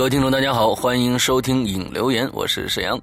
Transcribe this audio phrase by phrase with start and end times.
[0.00, 2.98] 各位听众，大家好，欢迎收听影留言，我是沈阳，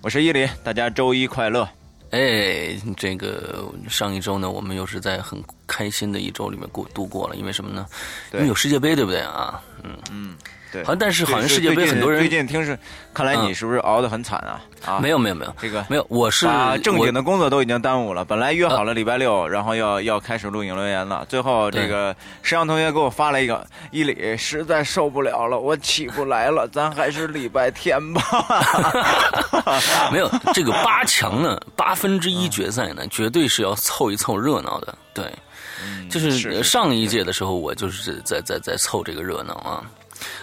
[0.00, 1.68] 我是伊犁，大家周一快乐。
[2.12, 7.86] 哎，这个上一周呢，我们又是在很开心的一周里面过度过了，因为什么呢？
[8.32, 9.62] 因为有世界杯，对不对啊？
[9.82, 10.34] 嗯嗯。
[10.74, 12.76] 对，好像但是好像世界杯很多人最近听是，
[13.14, 14.60] 看来你是不是熬得很惨啊？
[14.84, 18.24] 啊，没有没有没有，这个没有，我是把正经的工作都已经耽误了。
[18.24, 28.20] 本来约好了礼拜六，然后要要开始录影留言了，最后这个石阳同学给我发了一个伊里实在受不了了，我起不来了， 咱还是礼拜天吧。
[30.10, 34.94] 没有这个八强呢， 八分之一决赛呢，绝对是要凑一凑热闹的。
[35.14, 35.32] 对，
[36.10, 39.84] 就是上一届的时候，我就是在在在凑这个热闹啊。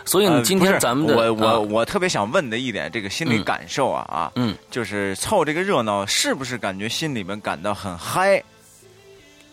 [0.05, 8.43] 所以呢，今天咱们的我我我特别想问的一点，这个心理感受啊啊，嗯，就是凑这个热闹，是不是感觉心里面感到很嗨？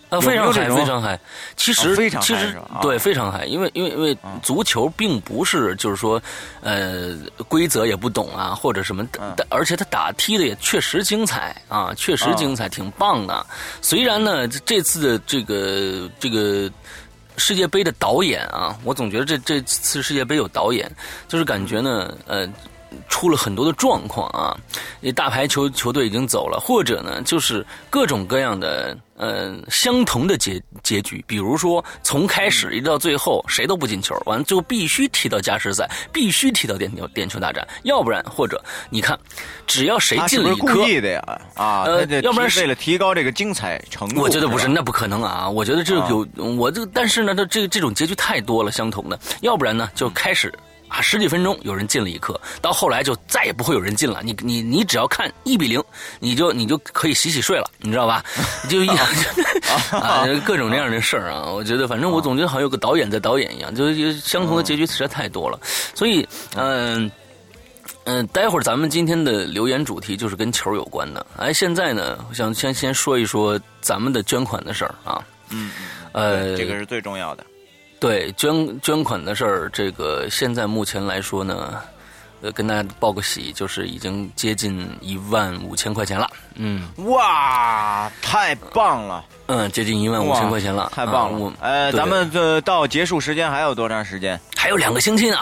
[0.08, 1.20] 啊，非常嗨，非常嗨。
[1.54, 6.20] 其实非常其实对非常嗨，因为因为因为足球并不是就是说
[6.62, 7.14] 呃
[7.46, 9.06] 规则也不懂啊或者什么，
[9.50, 13.46] 而且他打踢的也确实精彩啊，确实精彩，挺棒的。
[13.82, 16.70] 虽然呢，这次的这个这个。
[17.38, 20.90] 世界杯的导演啊，我总觉得这这次世界杯有导演，
[21.28, 22.46] 就是感觉呢，呃，
[23.08, 24.56] 出了很多的状况啊。
[25.00, 28.96] 那大牌球球队已经走了，或者呢，就是各种各样的。
[29.18, 39.18] 嗯，相同的结结局，比如说从开始一直到最后，谁都不进球，完了就必须踢到加时赛，必须踢到点球点球大战，要不然或者你看，
[39.66, 41.40] 只要谁进了一颗，故意的呀？
[41.54, 50.52] 啊，呃，要不然为了提高这个精彩程度，我觉得不是，那不可能啊，我觉得这有我这，但是呢，它这这种结局太多了，相同的，要不然呢就开始。
[50.88, 54.20] 啊，十几分钟有人进了一颗，到后来就再也不会有人进了。
[54.22, 55.82] 你你你只要看一比零，
[56.18, 58.24] 你就你就可以洗洗睡了，你知道吧？
[58.68, 58.88] 就一
[59.92, 61.44] 啊，各种这样的事儿啊。
[61.44, 65.60] 我觉得，反正我总觉得好像有个导演在导演一样，就相同的结局实在太多了。
[65.94, 66.26] 所以，
[66.56, 67.10] 嗯
[68.04, 71.26] 嗯，待会儿咱们今天的留言主题就是跟球有关的。
[71.36, 75.22] 哎，现在呢，我想先先说一说咱们的捐款的事儿啊。
[75.50, 75.70] 嗯，
[76.12, 77.44] 呃，这个是最重要的。
[78.00, 81.80] 对捐捐款的事儿，这个现在目前来说呢，
[82.42, 86.30] 呃，跟大家报个喜，就是已经接近一万五千块钱了。
[86.54, 89.24] 嗯，哇，太棒了！
[89.46, 91.52] 嗯，接近一万五千块钱了，太棒了。
[91.60, 94.40] 呃，咱们这到结束时间还有多长时间？
[94.56, 95.38] 还有两个星期呢。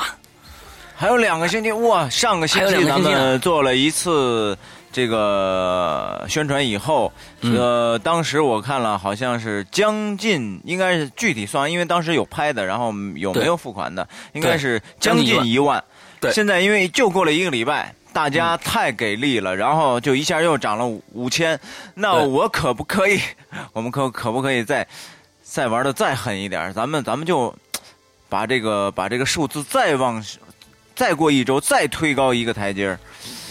[0.99, 2.09] 还有两个星期哇！
[2.09, 4.56] 上个星期咱们做了一次。
[4.97, 7.12] 这个宣传以后，
[7.43, 15.84] 呃，当时我看了，好像是将近，应该是具体算，因为当时有拍的，然后有没有付款的，应该是将近一万。
[16.19, 21.61] 对，现在因为就过了一个礼拜，大家太给力了，然后就一下又涨了五千。
[21.93, 23.21] 那我可不可以？
[23.75, 24.89] 我们可可不可以再
[25.43, 26.73] 再玩的再狠一点？
[26.73, 27.55] 咱们咱们就
[28.31, 30.25] 把这个把这个数字再往
[30.95, 32.99] 再过一周再推高一个台阶儿。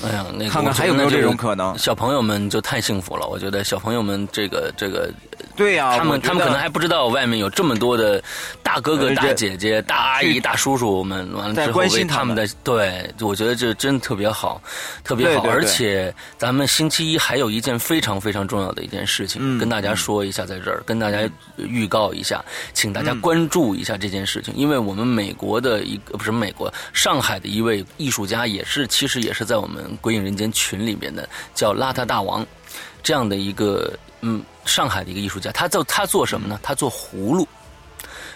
[0.03, 1.77] 哎呀，那看看还有没有这种可能？
[1.77, 5.09] 小朋友们就太幸福了，我觉得小朋友们这个这个，
[5.55, 8.21] 对呀，他们他们可能还不知道外面有这么多的
[8.61, 14.61] 大哥哥、大姐姐、大阿姨、大叔叔们，完了之后为他们的，对，我觉得这真特别好，
[15.03, 15.47] 特别好。
[15.47, 29.85] 而且咱们星期一还有一件非常非常重要的一件事情，跟大家说一下，在这儿跟大家预告一下，请大家关注一下这件事情，因为我们美国的一个不是美国上海的一位艺术家，也是其实也是在我们。
[30.01, 32.45] 鬼影人间群里面的叫邋遢大王，
[33.01, 36.59] 这样的一个嗯，上海的一个艺术家，他做他做什么呢？
[36.61, 37.47] 他做葫芦。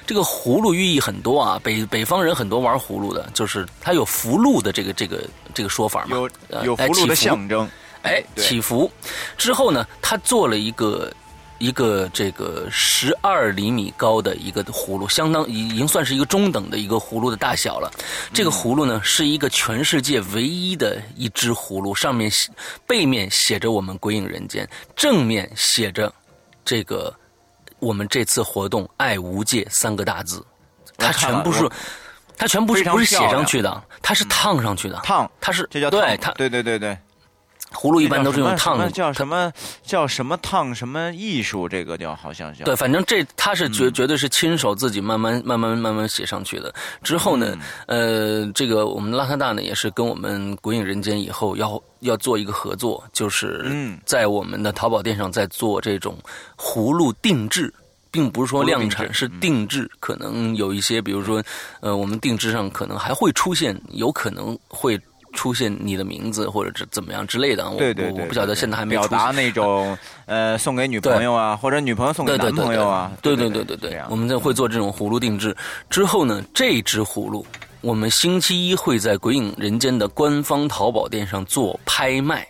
[0.05, 5.23] 这个葫芦寓意很多啊，北北方人很多玩葫芦的，就是他有福禄的这个这个
[5.53, 6.29] 这个说法嘛，有
[6.63, 7.69] 有福禄的象征。
[8.03, 8.89] 哎，祈福
[9.37, 11.11] 之后呢，他做了一个。
[11.61, 17.91] 一个这个十二厘米高的一个葫芦，相当已经算是一个中等的一个葫芦的大小了。
[18.33, 22.31] 这个葫芦呢，是一个全世界唯一的一只葫芦，上面
[22.87, 24.65] 背面写着“我们鬼影人间”，
[24.95, 26.13] 正面写着
[26.69, 27.11] 这个
[27.79, 30.45] 我们这次活动“爱无界”三个大字。
[30.99, 31.67] 它全部是，
[32.37, 33.83] 它全部是不是写上去的？
[34.03, 34.95] 它是烫上去的。
[34.97, 36.95] 烫，它是这叫对，它对对对对。
[37.71, 39.51] 葫芦一般都是用烫的，叫什么
[39.83, 41.69] 叫什么烫什么艺术？
[41.69, 46.73] 这个叫好像叫对，反正这他是绝绝对是亲手自己慢慢慢慢慢慢写上去的。
[47.03, 47.55] 之后呢，
[47.85, 53.71] 呃，这个我们拉萨大呢也是跟我们鬼影人间以后要要做一个合作，就是
[54.03, 56.17] 在我们的淘宝店上在做这种
[56.57, 57.71] 葫芦定制，
[58.09, 59.89] 并不是说量产，是定制。
[59.99, 61.41] 可能有一些，比如说，
[61.81, 64.99] 呃，我们定制上可能还会出现，有可能会。
[65.33, 73.49] 出现你的名字或者是怎么样之类的，对对对，我不晓得现在还没表达那种呃送给女朋友啊，或者女朋友送给男朋友啊，对对。
[73.49, 75.55] 对对对，我们就会做这种葫芦定制。
[75.89, 77.43] 之后呢，这只葫芦
[77.81, 82.47] 我们星期一会在《鬼影人间》的官方淘宝店上做拍卖。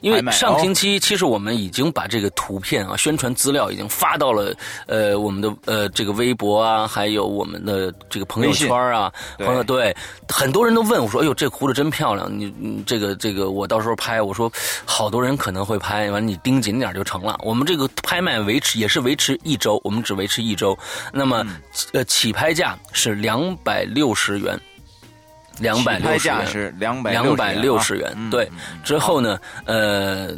[0.00, 4.54] 因为上星期其实我们已经把这个图片啊、宣传资料已经发到了
[4.86, 9.94] 呃我们的呃这个微博啊，还有我们的这个朋友圈啊，朋友对
[10.28, 12.28] 很多人都问我说：“哎呦，这葫芦真漂亮！
[12.30, 14.50] 你你这个这个我到时候拍。”我说
[14.84, 20.76] ：“好多人可能会拍，完你盯紧点就成了。”我们这个拍卖维持也是维持一周，我们只维持一周。
[21.12, 21.46] 那么
[21.92, 24.58] 呃起拍价是两百六十元。
[25.58, 26.74] 两百六十元。
[26.78, 28.50] 两百两百六十元，对。
[28.84, 30.30] 之后呢，呃，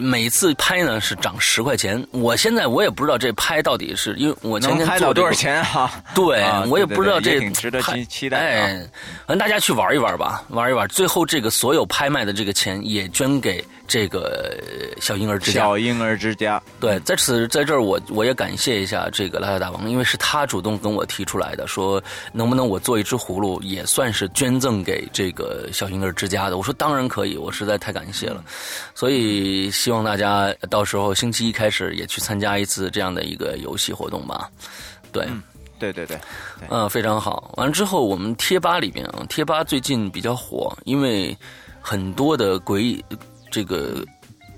[0.00, 2.04] 每次拍呢是涨十块钱。
[2.10, 5.90] 我现在我也不知道这拍到底是因为我前天做多少钱 哈？
[6.14, 8.38] 对，我也不知道这挺值得期期待。
[8.38, 8.88] 哎，
[9.26, 10.86] 反正大家去玩一玩吧，玩一玩。
[10.88, 13.64] 最后这个所有拍卖的这个钱也捐给。
[13.86, 14.56] 这个
[14.98, 22.02] 小婴儿之家，小婴儿之家，对，在此在这儿我我也感谢一下这个拉拉大王，因为是他主动跟我提出来的，说
[22.32, 26.56] 能不能我做一只葫芦，也算是捐赠给这个小婴儿之家的。
[26.56, 28.42] 我说当然可以，我实在太感谢了，
[28.94, 34.48] 所以希望大家到时候星期一开始也去参加一次这样的一个游戏活动吧。
[35.12, 35.28] 对，
[35.78, 36.18] 对对对，
[36.70, 37.52] 嗯，非常好。
[37.58, 41.36] 完了之后，我们贴吧里面啊，贴吧最近比较火，因为
[41.82, 43.04] 很多的鬼。
[43.50, 44.02] 这个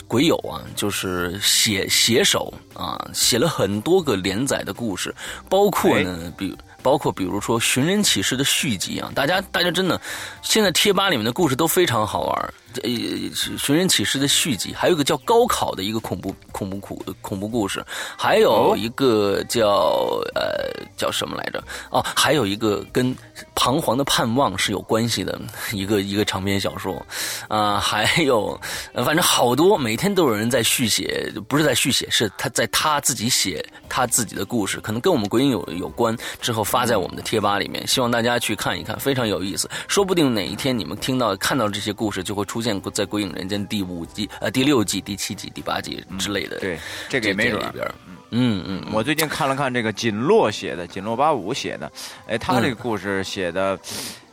[0.07, 5.13] 鬼友啊，就是写写手啊，写了很多个连载的故事，
[5.51, 10.01] 包括呢，比包括比如说《寻人启事》的续集啊，大家大家真的，
[10.41, 12.55] 现在贴吧里面的故事都非常好玩。
[12.83, 12.91] 呃，
[13.59, 17.85] 《寻人启事》的续集，还有一个叫高考的一个恐怖恐怖恐恐怖故事，
[18.17, 21.63] 还有一个叫呃叫什么来着？
[21.91, 23.15] 哦，还有一个跟
[23.55, 25.41] 彷徨的盼望是有关系的
[25.73, 27.05] 一个一个长篇小说，
[27.49, 28.59] 啊，还有
[29.05, 42.66] 反正好多，每天都有人在续写，不是在续写，是他在他自己写他自己的故事，可能跟我们鬼影有有关，之后发在我们的贴吧里面，希望大家去看一看，非常有意思，说不定哪一天你们听到看到这些故事，就会出现。
[42.67, 46.77] 见过在《鬼影人间》第五季、呃第六季、第七季、第八季之类的，对，
[47.09, 47.87] 这个也没准里边。
[48.31, 48.65] 嗯。
[48.67, 51.91] 嗯，我最近看了看这个锦洛写的，锦洛八五写的，
[52.27, 53.79] 哎，他这个故事写的，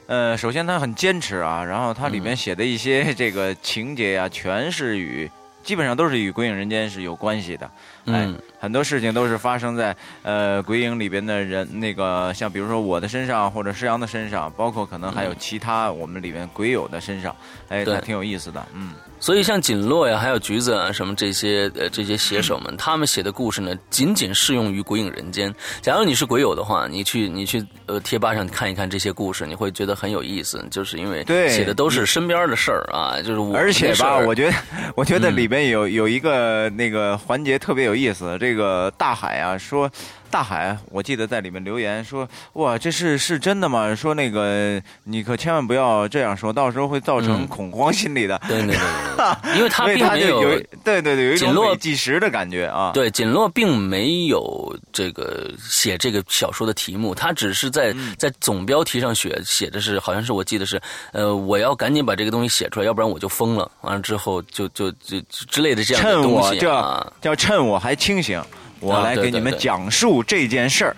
[0.07, 5.29] 呃，首先他很坚持啊，然后他里面写的一些这个情节呀，全是与
[5.63, 7.69] 基本上都是与《鬼影人间》是有关系的。
[8.05, 17.35] 嗯，很多事情都是发生在呃鬼影里边的人，那个像比如说我的身上，或者施阳的身上，包括可能还有其他我们里面鬼友的身上，
[17.69, 18.93] 哎，还挺有意思的，嗯。
[19.23, 25.55] 所以像锦落呀，还有橘子啊，什么这些呃这些写手们，他们写的故事呢，仅仅适用于鬼影人间。
[25.81, 33.55] 假如你是鬼友的话，你去你去呃贴吧上看一看这些故事，你会觉得很有意思，就是因为写的都是身边的事儿啊，就是我。
[33.55, 34.57] 而且吧，我觉得
[34.93, 39.89] 我觉得里边有有一个那个环节特别有意思，这个大海啊说。
[40.33, 43.93] 大海，我记得在里面留言说：“哇，这是是真的吗？
[43.93, 50.41] 说那个你可千万不要这样说，到时候会造成恐慌心理的。”对对对，因为他 并没有
[50.83, 52.89] 对对对，有一种落计时的感觉啊。
[52.95, 60.81] 对，锦落并没有这个写这个小说的题目，他只是在在总标题上写写的是，好像是我记得是，
[61.11, 63.69] 呃，我要赶紧把这个东西写出来，要不然我就疯了。
[63.81, 68.41] 完了之后就就就之类的这样的东西啊，叫趁我还清醒。
[68.83, 70.95] 我来给你们讲述这件事儿，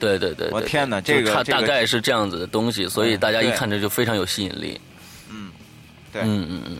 [0.00, 4.80] 对对对，我天哪，这个它大概是这样子的东西，所以大家一看这就非常有吸引力。
[5.30, 5.50] 嗯，
[6.12, 6.76] 对，嗯嗯嗯，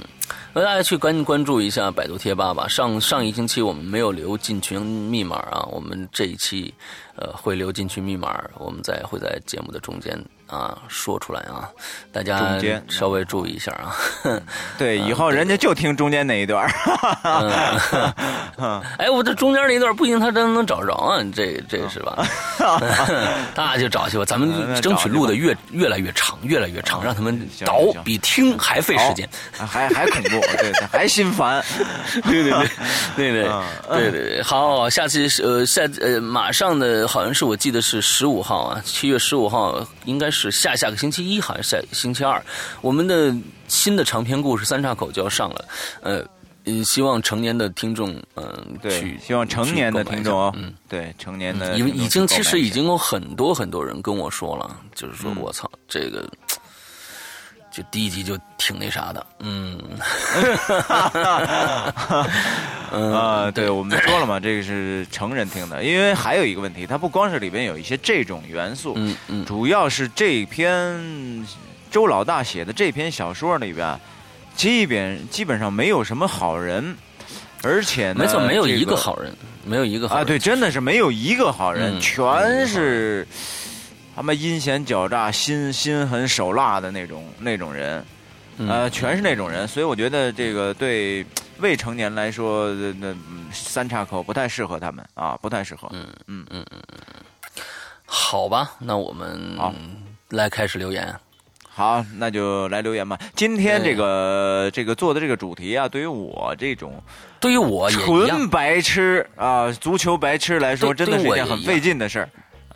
[0.52, 2.66] 那大家去关关注一下百度贴吧吧。
[2.68, 6.72] 上上一星期我们没有留进群密码啊，我们这一期
[7.16, 10.18] 呃会留进群密码，我们在会在节目的中间。
[10.46, 11.68] 啊，说出来啊，
[12.12, 12.56] 大家
[12.88, 13.96] 稍微注意一下啊。
[14.78, 16.64] 对， 以后人家就听中间那一段。
[18.96, 22.24] 哎，我这中间那一段不一定他真能找着啊，这这是吧？
[23.56, 31.64] 那就找去吧，咱们争取录的越越来越长，越来越长，让他们倒比听还费时间，还还恐怖， 对，还心烦。
[32.24, 32.68] 对对对
[33.16, 33.42] 对对
[33.88, 40.50] 对对对，好，下期呃下呃马上的好像是我记得是十五号啊，七月十五号应该是。
[40.56, 42.42] 下下个星期一，好像下星期二，
[42.80, 43.34] 我们的
[43.68, 45.64] 新的长篇故事《三岔口》就要上了。
[46.00, 46.24] 呃，
[46.82, 56.26] 希望成年的听众，嗯，对，希望成年的听众哦，嗯，对，成年的，因为已经其实已经有很多很多人跟我说了，就是说我操，这个。
[57.76, 59.78] 就第一集就挺那啥的，嗯，
[63.12, 71.46] 啊，对，我们说了嘛，这个是成人听的，因为还有一个问题，它不光是里边有一些这种元素，嗯嗯，主要是这篇
[71.90, 74.00] 周老大写的这篇小说里边，
[74.54, 76.96] 基本基本上没有什么好人，
[77.62, 79.30] 而且没错，没有一个好人，
[79.66, 83.28] 没有一个好人啊，对，真的是没有一个好人，全是。
[84.16, 88.02] 他妈阴险狡诈、心心狠手辣的那种那种人，
[88.56, 89.68] 呃，全是那种人。
[89.68, 91.22] 所以我觉得这个对
[91.58, 93.14] 未成年来说，那
[93.52, 95.86] 三岔口不太适合他们啊，不太适合。
[95.92, 97.62] 嗯嗯嗯嗯嗯。
[98.06, 99.38] 好吧，那我们
[100.30, 101.14] 来开始留言。
[101.68, 103.18] 好，那就来留言吧。
[103.34, 107.02] 今天这个这个做的这个主题啊，对于我这种
[107.38, 112.30] 对于我纯白痴啊，足球白痴来说，真的是一件很费劲的事儿。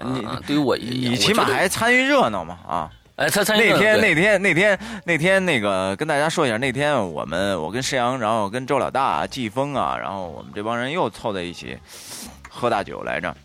[0.05, 2.91] 你对于我，你起码还参与热闹嘛啊？
[3.17, 11.77] 哎，参参与那天那天那天那天那个跟大家说一下，那天我们我跟石阳，然后跟周老大、季风啊，然后我们这帮人又凑在一起
[12.49, 13.37] 喝大酒来着。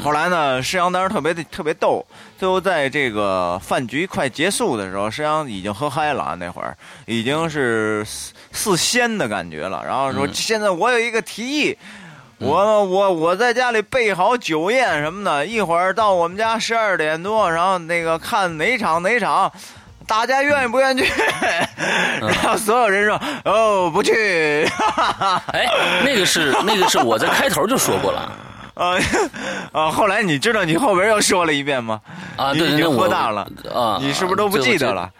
[0.00, 2.04] 后来呢，施阳当时特别的特别逗，
[2.38, 8.04] 最后在这个饭局快结束的时候，施阳已经喝嗨了，那会儿已经是
[8.52, 9.82] 四仙的感觉了。
[9.84, 11.76] 然后说：“现在我有一个提议，
[12.40, 19.52] 我我我在家里备好酒宴什么的，一会儿到我们家十二点多，然后那个看哪场哪场，
[20.06, 21.12] 大家愿意不愿意去？”
[22.20, 24.64] 然后所有人说：“哦，不去。
[25.52, 25.68] ”哎，
[26.04, 28.32] 那个是那个是我在开头就说过了。
[28.80, 28.96] 啊
[29.72, 29.90] 啊！
[29.90, 32.00] 后来你知道你后边又说了一遍吗？
[32.36, 33.98] 啊，对，已经喝大了啊！
[34.00, 35.10] 你是不是都不记得了？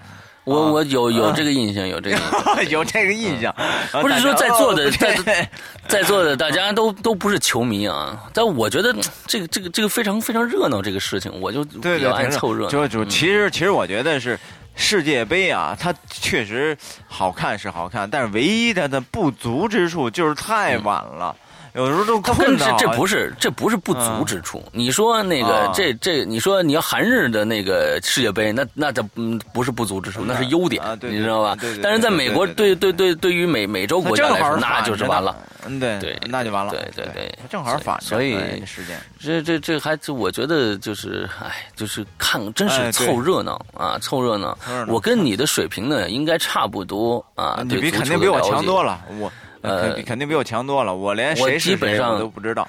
[0.44, 2.16] 我我有有这个印象，有这个
[2.70, 3.54] 有这个印象。
[4.00, 5.48] 不是说在座的在
[5.86, 8.94] 在座的大家都都不是球迷啊，但我觉得
[9.26, 12.70] 这个这个这个非常非常热闹，这个事情我就比较爱凑热闹。
[12.70, 14.38] 就就其实其实我觉得是
[14.74, 21.36] 世界杯啊，它确实好看是好看，但是唯一它的不足之处就是太晚了。
[21.74, 24.62] 有时候都困这这不是这不是不足之处。
[24.72, 31.56] 你说那个这这，你说你要韩日的那个世界杯，那那这嗯不是不足之处，那是优点，你知道吧？
[31.82, 35.36] 但是在美国，对对对，对于美美洲国家来说，那就是完了。
[35.66, 36.72] 嗯，对对，那就完了。
[36.72, 38.34] 对对对，正好反所以
[38.64, 44.56] 时间这这这还我觉得就是哎，就是看真是凑热闹啊，凑热闹。
[44.88, 49.30] 我跟你的水平呢应该差不多啊，你比肯定比我强多了，我。
[49.62, 50.94] 呃，肯定比我强多了。
[50.94, 52.68] 我连谁是谁我都不知道。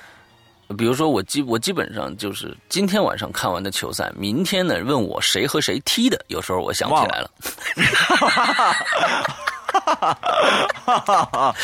[0.77, 7.29] 比如说，我基我基本上就是今天晚上看完的球赛，明天呢问我谁和谁踢的，有时候我想不起来了。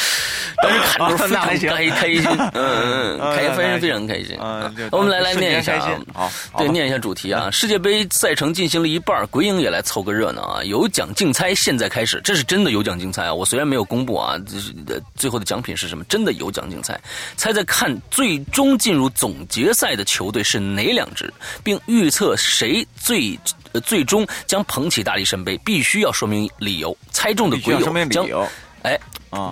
[0.64, 1.58] 但是看着非常开
[1.90, 4.38] 开心，嗯嗯，开非常非常开心。
[4.92, 5.76] 我们来来念一下
[6.14, 7.52] 啊，对，念一下主题啊。
[7.52, 10.64] 世界杯赛程进行了一半，鬼影也来凑个热闹啊。
[10.64, 13.34] 有奖竞猜现在开始，这是真的有奖竞猜啊。
[13.34, 14.74] 我虽然没有公布啊，就是
[15.16, 17.00] 最后的奖品是什么，真的有奖竞猜。
[17.36, 21.32] 猜猜看，最终进入总决赛的球队是哪两支，
[21.64, 23.38] 并预测谁最
[23.80, 26.96] 最终将捧起大力神杯，必须要说明理由。
[27.12, 28.28] 猜中的鬼友将。
[28.84, 28.98] 哎，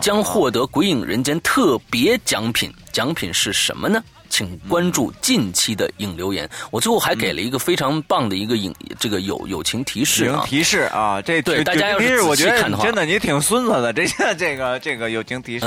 [0.01, 4.01] 将获得《鬼影人间》特别奖品，奖品是什么呢？
[4.29, 6.49] 请关注近期的影留言。
[6.71, 14.05] 我最后还给了一个非常棒的一个影，这个友友情提示啊，提示啊，这对大家要是仔细看的话，真的你挺孙子的，这
[14.35, 15.65] 这个这个友情提示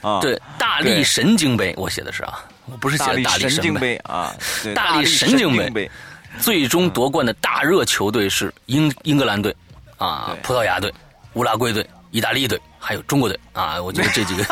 [0.00, 4.34] 啊，对，大力神经杯，我写的是啊，我不是写的大力神经杯啊，
[4.74, 5.90] 大力神经杯，
[6.38, 9.54] 最终夺冠的大热球队是英英格兰队
[9.96, 10.92] 啊，葡萄牙队，
[11.34, 11.86] 乌拉圭队。
[12.10, 14.44] 意大利队还有中国队啊，我觉得这几个，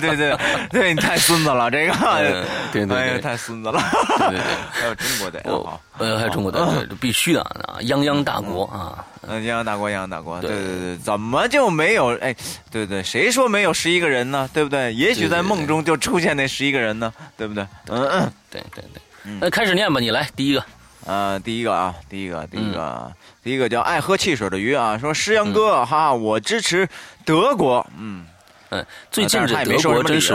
[0.00, 0.36] 对 对
[0.70, 1.92] 对，你太孙子了，这个，
[2.72, 3.80] 对对对，太孙子了，
[4.18, 12.16] 对对对，还有中国队，哦，呃，还有中国队，对，必须的啊，泱泱大国啊，泱泱大国，泱泱大国，对对对，怎么就没有？
[12.18, 12.34] 哎，
[12.70, 14.50] 对对，谁说没有十一个人呢？
[14.52, 14.92] 对不对？
[14.94, 17.64] 也许在梦中就出现那十一个人呢，对不对？
[17.88, 19.00] 嗯嗯，对对对，
[19.40, 20.64] 那开始念吧，你来第一个。
[21.04, 23.12] 呃，第一个啊，第一个，第一个，
[23.42, 26.88] 第一个叫爱喝汽水的鱼啊，说诗阳哥，哈，我支持
[27.24, 28.26] 德国，嗯。
[28.74, 30.32] 嗯，最近这德国真是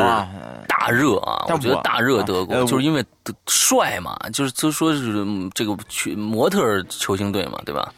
[0.67, 3.03] 大热啊，我觉得大热德国就是因为
[3.47, 5.75] 帅嘛，就是就说是这个
[6.15, 7.91] 模特球星队嘛，对吧？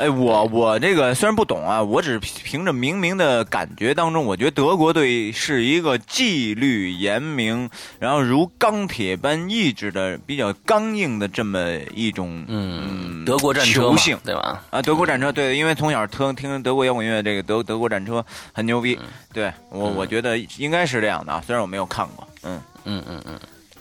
[0.00, 14.64] 哎，我我这个虽然不懂啊，我只是凭着明明的感觉当中，我觉得德国队是一个纪律严明，然后如钢铁般意志的比较刚硬的这么一种嗯德国战车性对吧？
[14.70, 18.98] 啊，德国战车对，因为从小听听德国摇滚乐，这个德德国战车很牛逼，
[19.34, 22.58] 对我我觉得应该是这样的啊，虽然我没有看过，嗯。
[22.86, 23.38] 嗯嗯嗯，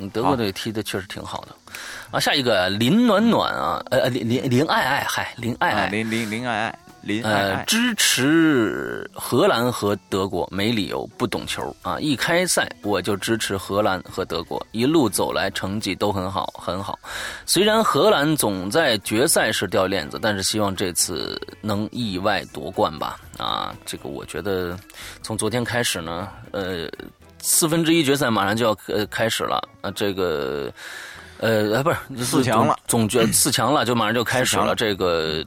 [0.09, 1.55] 德国队踢的确实挺好的。
[2.11, 11.99] 啊，下一个林暖暖啊，呃，林林林爱爱，嗨，林爱爱，林林林爱爱，林呃，支持荷兰和德国，没理由不懂球啊！
[11.99, 16.97] 一开赛我就支持荷兰和德国，一路走来成绩都很好，很好。
[17.45, 23.19] 虽然荷兰总在决赛时掉链子，但是希望这次能意外夺冠吧！
[23.37, 24.75] 啊，这个我觉得
[25.21, 26.89] 从昨天开始呢，呃。
[27.41, 30.71] 四分之一决赛马上就要呃开始了啊，这个
[31.39, 34.75] 呃不是四强了，总决四强了，就马上就开始了。
[34.75, 35.43] 这个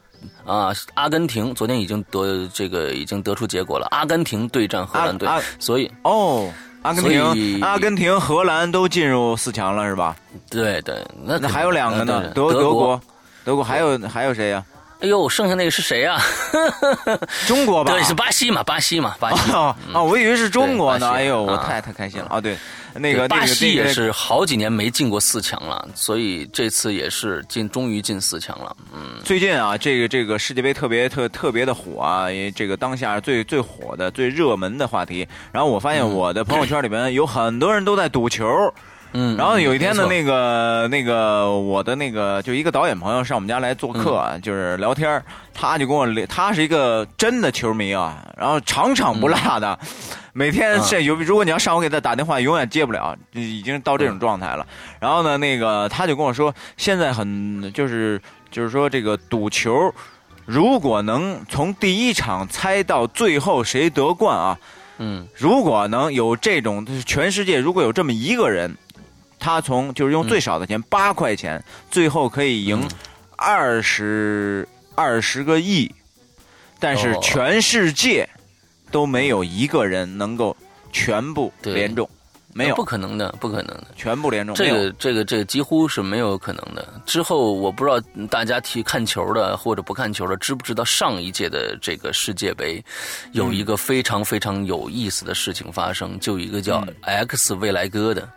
[0.47, 6.51] 啊，阿根廷昨天已经得这个已经得出结果了，阿根廷对战荷兰队，所以哦，
[6.83, 10.17] 阿根廷阿根廷荷兰都进入四强了是吧？
[10.51, 13.01] 对对，那那还有两个呢，德德国
[13.45, 14.65] 德国还有还有谁呀？
[15.03, 16.17] 哎呦，剩下那个是谁呀？
[17.49, 17.93] 中国吧？
[17.93, 18.63] 对，是巴西嘛？
[18.63, 19.17] 巴西嘛？
[19.19, 19.75] 巴西啊！
[20.01, 21.11] 我以为是中国呢。
[21.11, 22.41] 哎呦，我太太开心了啊！
[22.41, 22.57] 对，
[22.95, 28.77] 那个巴西也是好几年没进过四强了，所以这次也是进，终于进四强了。
[28.95, 35.27] 嗯，最近啊，这个这个世界杯特别特特别的火啊，因为这个当下最最火的、最热门的话题。
[35.51, 38.47] 然后我发现我的朋友圈里面有很多人都在赌球。
[38.47, 38.73] 嗯，
[39.12, 49.78] 然后有一天呢，那个那个我的那个就一个导演朋友上我们家来做客，就是聊天他就跟我聊，他是一个真的球迷啊，然后场场不落的，
[50.33, 54.66] 每天这有如果你要上午给他打电话，永远接不了，已经到这种状态了。
[54.99, 58.19] 然后呢，那个他就跟我说，现在很就是
[58.50, 59.92] 就是说这个赌球，
[60.47, 64.59] 如果能从第一场猜到最后谁得冠啊，
[64.97, 68.75] 嗯，如果能有这种全世界如果有这么一个人。
[69.43, 72.89] 他从就是用最少的钱八块钱，最后可以赢
[73.37, 75.93] 二十二十个亿，
[76.79, 78.29] 但是全世界
[78.93, 80.57] 都没有一个人能够
[80.93, 82.09] 全部连中，
[82.53, 82.77] 没有。
[82.77, 84.55] 不可能的，不可能的，全部连中。
[84.55, 86.39] 这个这个这个几乎是没有。
[86.39, 86.87] 可能的。
[87.05, 92.83] 之后我不知道大家提看球的或者不看球的知不知道上一届的这个世界杯
[93.33, 98.29] 有一个非常非常有意思的事情发生，就一个叫 X 未来哥的。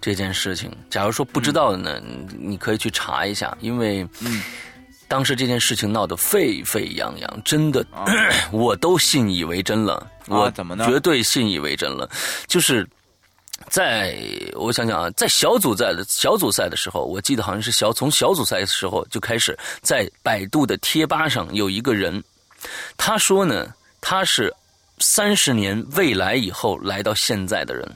[0.00, 2.00] 这件事情，假如说不知道的呢，
[2.38, 4.06] 你可以去查一下，因为
[5.08, 7.86] 当时这件事情闹得沸沸扬扬，真的，
[8.52, 10.06] 我都信以为真了。
[10.26, 10.86] 我怎么呢？
[10.86, 12.08] 绝对信以为真了。
[12.46, 12.86] 就是
[13.68, 14.18] 在
[14.54, 22.22] 我想想啊，在小组赛的小组赛的时候，我记得好像是小从小组赛的时候就开始，在百度的贴吧上有一个人，
[22.96, 24.52] 他说呢，他是
[24.98, 27.88] 三十年未来以后来到现在的人。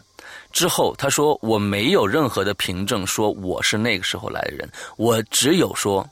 [0.59, 6.05] 之后，他说：“我没有任何的凭证说我是那个时候来的人，我只有说，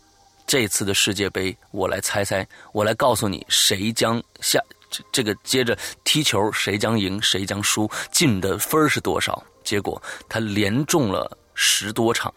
[0.46, 4.60] 这次的世界杯，我来猜猜，我来告诉你谁将下
[5.10, 9.42] 这个接着踢球，谁将赢，谁将输，进的分是多少？
[9.64, 12.32] 结果他连中了十多场，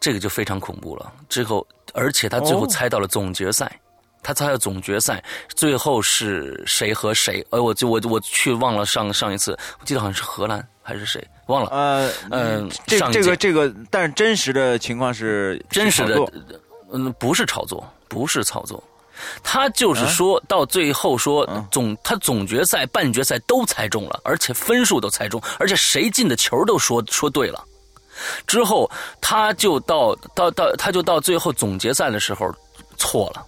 [0.00, 1.12] 这个就非常恐怖了。
[1.28, 3.78] 之后，而且他最后猜到了总决赛。”
[4.22, 7.44] 他猜总决赛最后是谁和谁？
[7.50, 11.70] 哎，我就我我去忘了上上一次，我记得好像是荷兰还是谁，忘了。
[11.70, 16.16] 呃嗯，这这个这个，但是真实的情况是真实的，
[16.92, 18.80] 嗯，不是炒作，不是炒作，
[19.42, 27.64] 他就是说到最后说总他总决赛、半决赛都猜中了，而且分数都猜中，而且谁进的球都说说对了。
[28.46, 28.88] 之后
[29.20, 32.54] 他就到到到他就到最后总决赛的时候
[32.96, 33.44] 错了。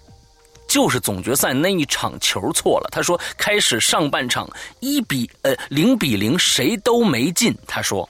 [0.75, 2.89] 就是总决赛那一场球错了。
[2.91, 4.45] 他说，开始上半场
[4.81, 7.55] 一比呃零比零，谁都没进。
[7.65, 8.09] 他说，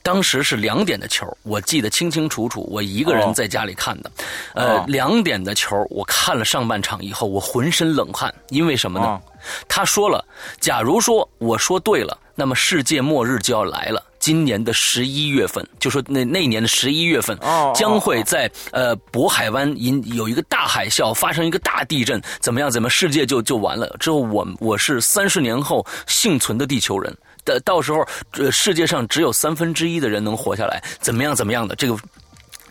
[0.00, 2.68] 当时是两点的球，我记得清清楚楚。
[2.70, 4.12] 我一个人在家里看的，
[4.54, 9.20] 呃，两点的球，我看了上半场以后，我浑身冷汗，因为什么呢？
[9.66, 10.24] 他说了，
[10.60, 14.00] 假如说我说对了，那么世界末日就要来了。
[14.24, 17.38] 今年的十一月份，就说那那年的十一月份，
[17.74, 22.70] 将会在呃渤海湾引有一个大海啸，发生一个大地震，怎么样？
[22.70, 23.86] 怎么世界就就完了？
[24.00, 31.36] 之后我我是三十年后幸存的地球人，的到时候呃世界上只有三分之一的人能活下来，怎么样？
[31.36, 31.76] 怎么样的？
[31.76, 31.94] 这个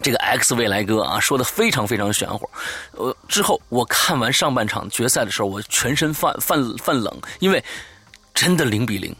[0.01, 2.49] 这个 X 未来哥啊，说的非常非常玄乎。
[2.93, 7.63] 呃，之后我看完上半场决赛的时候，我全身泛泛泛冷，因为
[8.33, 9.15] 真的零比零。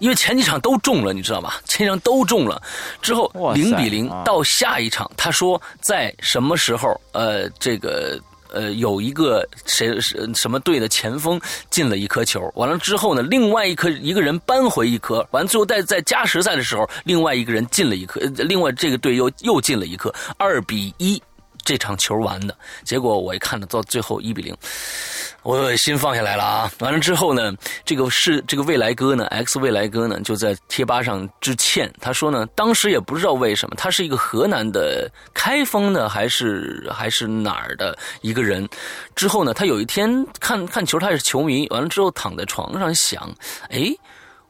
[0.00, 1.60] 因为前几场都中了，你知道吧？
[1.64, 2.60] 前几场都中了，
[3.00, 7.00] 之后零比零到下一场，他说在什么时候？
[7.12, 8.18] 呃，这个
[8.52, 21.22] 呃，有一个谁是什么队的前锋进了一颗球，完了之后呢，另外一颗一个人扳回一颗，完了最后在在加时赛的时候，另外一个人进了一颗，另外这个队又又进了一颗，二比一。
[21.64, 24.56] 这场球完的结果，我一看呢，到最后一比零，
[25.42, 26.72] 我心放下来了啊！
[26.80, 27.52] 完了之后呢，
[27.84, 31.92] 这个是这个未来哥呢，X 未来哥呢，就在贴吧上致歉。
[32.00, 38.68] 他说呢，当时也不知道为什么，他是一个河南的开封的，还是还是哪儿的一个人。
[39.14, 41.66] 之后呢，他有一天看看球，他也是球迷。
[41.68, 43.30] 完了之后躺在床上想，
[43.70, 43.94] 哎。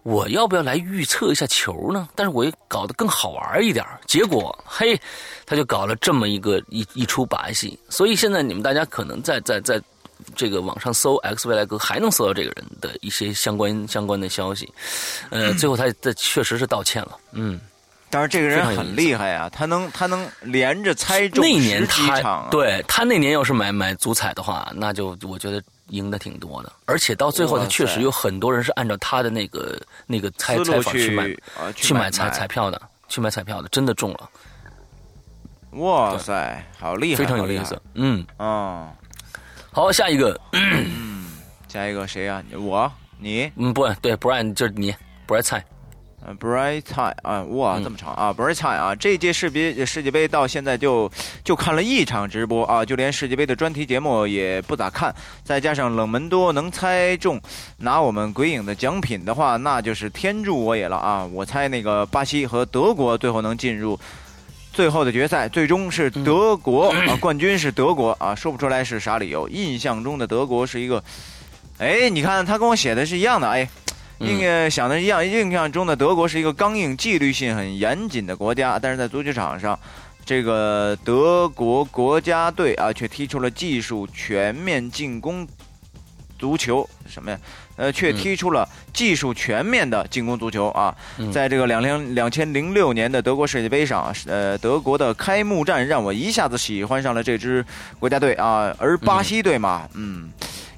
[0.02, 2.08] 我要不要来预测一下球呢？
[2.14, 3.84] 但是我也搞得更好玩一点。
[4.06, 4.98] 结果，嘿，
[5.44, 7.78] 他就搞了这么一个一一出把戏。
[7.88, 9.80] 所以现在你们大家可能在在在
[10.34, 14.72] 这个网上搜 X 未来哥，还能搜到这个人的一些相关相关的消息。
[15.30, 17.60] 呃， 最后他他确实是道歉了，嗯。
[18.12, 26.72] 但是这个人很厉害啊，他能他能连着猜中那年他对他那年要是买买足彩的话，那就我觉得赢的挺多的。
[26.86, 31.28] 而且到最后，他确实有很多人是按照他的那个那个猜猜法去买
[31.76, 34.30] 去买彩彩票的，去买彩票的，真的中了。
[35.72, 37.80] 哇塞，好厉害，非常有意思。
[37.94, 38.88] 嗯哦，
[39.70, 40.40] 好，下一个，
[41.68, 42.42] 下一个谁呀？
[42.58, 44.92] 我你嗯不对，不然就是你
[46.38, 46.80] 不爱猜。
[46.80, 51.10] 呃，Bright Time 啊，哇，这么长啊，Bright Time 啊，这届世别世界杯到现在就
[51.42, 57.40] 就看了一场直播啊，就连世界杯的专题节目也不咋看，再加上冷门多，能猜中
[57.78, 61.24] 拿我们鬼影的奖品的话，那就是天助我也了啊！
[61.24, 63.98] 我猜那个巴西和德国最后能进入
[64.72, 69.48] 最后的决赛，最终是德国啊，冠军是德国啊，说不出来是啥理由。
[69.48, 71.02] 印象中的德国是一个，
[71.78, 73.66] 哎，你看他跟我写的是一样的，哎。
[74.20, 79.78] 应该想的一样，印象中的德国是一个刚硬、纪律性很严谨的国家，但是在足球场上，
[80.26, 85.48] 这个德国国家队啊，却踢出了技术全面进攻
[86.38, 87.38] 足球，什么呀？
[87.76, 90.94] 呃，却踢出了技术全面的进攻足球啊！
[91.32, 97.64] 在这个两零两千零六年的德国世界杯上，呃，德国的开幕战让我一下子喜欢上了这支
[97.98, 100.30] 国家队啊，而巴西队嘛，嗯。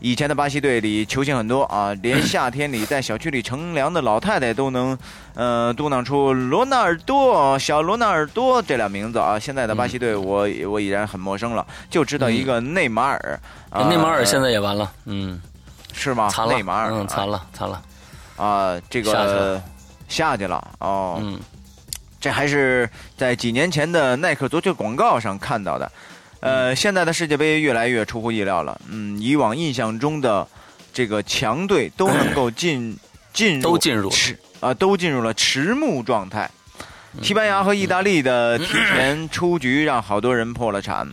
[0.04, 4.98] 以前的巴西队里球星很多啊，连 夏天里在小区里乘凉的老太太都能，
[5.34, 9.38] 呃，嘟囔出罗纳尔多、小罗纳尔多这俩名字啊。
[9.38, 13.40] 现在的巴西队我我已然很陌生了，就知道一个内马尔。
[13.88, 15.40] 内马尔现在也完了，嗯，
[15.92, 16.28] 是吗？
[16.30, 17.80] 残了，内马尔，嗯，残了，残了。
[18.36, 19.62] 啊，这个
[20.08, 21.20] 下去了哦。
[21.22, 21.38] 嗯，
[22.20, 25.88] 这还是在几年前的耐克足球广告上看到的。
[26.42, 28.80] 呃，现在的世界杯越来越出乎意料了。
[28.90, 30.46] 嗯，以往印象中的
[30.92, 32.96] 这个强队都能够进
[33.32, 36.50] 进入都进入迟啊，都进入了迟暮状态。
[37.22, 41.06] 西班牙和意大利的提前出局，让好多人破了产。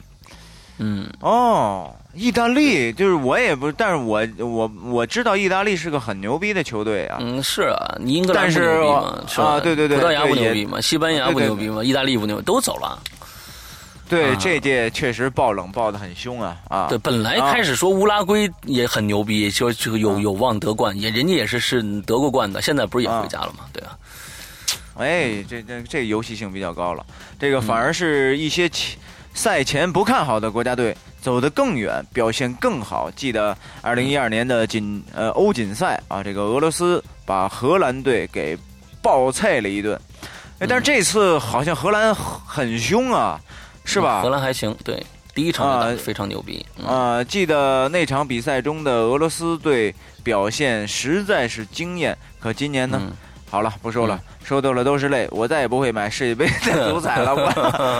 [0.79, 7.17] 嗯，哦，意大利就是我也不，但是我我我知道意大利是个很牛逼的球队啊。
[7.19, 9.23] 嗯，是啊，你英格兰不牛逼吗？
[9.37, 10.79] 啊，对对对，葡萄牙不牛逼吗？
[10.79, 11.83] 西班牙不牛逼吗？
[11.83, 12.97] 意大利不牛，都走了。
[14.09, 16.87] 对，这届确实爆冷爆的很凶啊啊！
[16.89, 23.65] 对，本来开始说乌拉圭也很牛逼，说这个有有望得冠，也人家也是是得过冠的，现在不是也回家了吗？
[23.71, 23.95] 对啊。
[24.95, 27.05] 哎，这这这游戏性比较高了，
[27.39, 28.67] 这个反而是一些
[29.35, 33.11] 赛前不看好的国家队走得更远，表现更好。
[33.11, 38.57] 记得二零一二年的锦呃欧锦赛啊，这个俄罗斯把荷兰队给
[39.03, 39.97] 爆菜了一顿，
[40.57, 43.39] 哎，但是这次好像荷兰很凶啊。
[43.89, 44.21] 是吧？
[44.21, 47.23] 荷兰还行，对，第一场非常牛逼啊！
[47.23, 53.01] 记得那场比赛中的俄罗斯队表现实在是惊艳，可今年呢？
[53.49, 54.21] 好了，不说了。
[54.49, 57.35] 说多了都是泪，我再也不会买世界杯的足彩了。
[57.35, 57.45] 我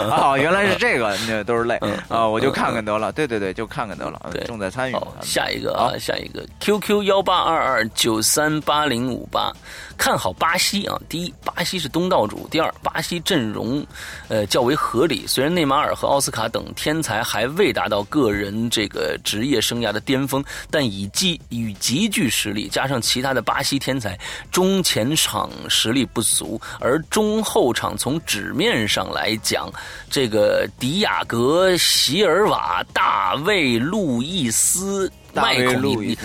[0.09, 2.27] 啊， 原来是这个，那都是泪啊！
[2.27, 3.11] 我就看看得了。
[3.11, 4.19] 对对对，就看看得了。
[4.47, 4.95] 重在参与。
[5.21, 9.53] 下一个啊，下一个 QQ 幺八二二九三八零五八，
[9.95, 10.99] 看好巴西啊！
[11.07, 13.85] 第一，巴西是东道主；第二，巴西阵容
[14.27, 15.27] 呃较为合理。
[15.27, 24.17] 虽然内马尔和奥斯卡等天才还未达到个人这个职业生涯的巅峰，但以极与极具实力，加上其他的巴西天才，
[24.51, 26.23] 中前场实力不。
[26.39, 29.69] 足，而中后场从纸面上来讲，
[30.09, 36.17] 这个迪亚格、席尔瓦、大卫、路易斯、麦克，你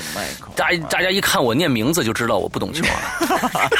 [0.54, 3.70] 大大家一看我念名字就知道我不懂球了。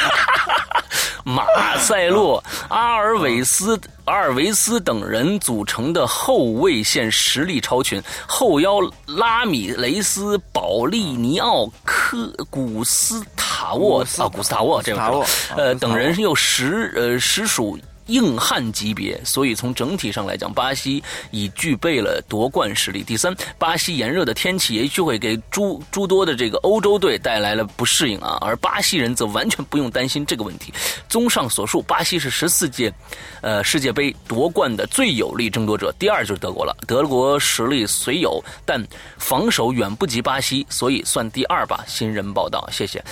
[1.23, 1.45] 马
[1.77, 17.77] 塞洛、阿尔维斯、阿尔维斯等人组成的后卫线实力超群，后腰拉米雷斯、保利尼奥、科古斯塔沃啊，古斯塔沃这个呃等人又实呃实属。
[18.07, 23.03] 硬汉级别，所以从整体上来讲，巴西已具备了夺冠实力。
[23.03, 30.73] 第三，巴西炎热的天气也许会给诸诸多的这个欧洲队带来了不适应啊，而巴西人则完全不用担心这个问题。
[31.09, 32.93] 综上所述，巴西是十四届，
[33.41, 35.93] 呃世界杯夺冠的最有力争夺者。
[35.97, 38.83] 第二就是德国了，德国实力虽有，但
[39.17, 41.83] 防守远不及巴西，所以算第二吧。
[41.87, 43.03] 新人报道，谢谢。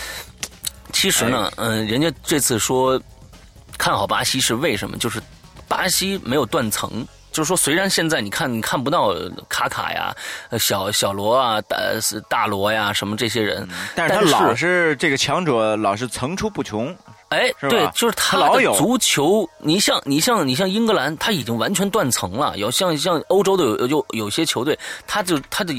[0.91, 3.01] 其实呢，嗯，人家这次说。
[3.83, 4.97] 看好巴西是为什么？
[4.97, 5.21] 就是
[5.67, 9.13] 巴西没有断层，就是说，虽然现在你看你看不到
[9.49, 10.15] 卡卡呀、
[10.57, 11.77] 小小罗啊、大
[12.29, 16.95] 大罗呀什么这些人，但是他老是这个强者老是层出不穷。
[17.27, 19.45] 哎，对，就是他老有足球。
[19.57, 22.57] 你像你像你像英格兰，他已经完全断层了。
[22.57, 25.73] 有像像欧洲的有有有些球队，他就他的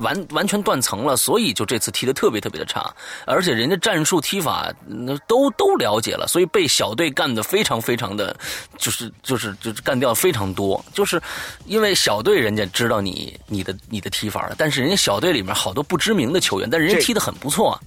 [0.00, 2.92] 完完全断层了，所以就这次踢的特别特别的差，
[3.26, 8.36] 而且人家战术踢法那都都了解了，所以被小队干的非常非常的，
[8.76, 11.20] 就是就是就是干掉非常多，就是
[11.66, 17.78] 因为小队人家知道你你的你的踢法了，但是人家小队里面好多不知名的球员，但人家踢的很不错。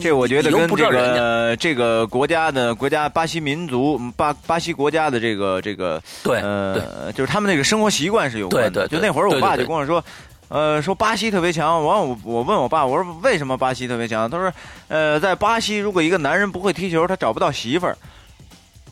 [0.00, 8.86] 这我觉得跟这个这个国家的国家巴西民族巴巴西国家的这个这个对呃，就是他们那个生活习惯是有关的。
[8.86, 10.04] 就那会儿我爸就跟我说，
[10.48, 11.84] 呃，说巴西特别强。
[11.84, 14.30] 完我我问我爸，我说为什么巴西特别强？
[14.30, 14.52] 他说，
[14.88, 17.98] 呃，在巴西如果一个男人不会踢球，他找不到媳妇儿。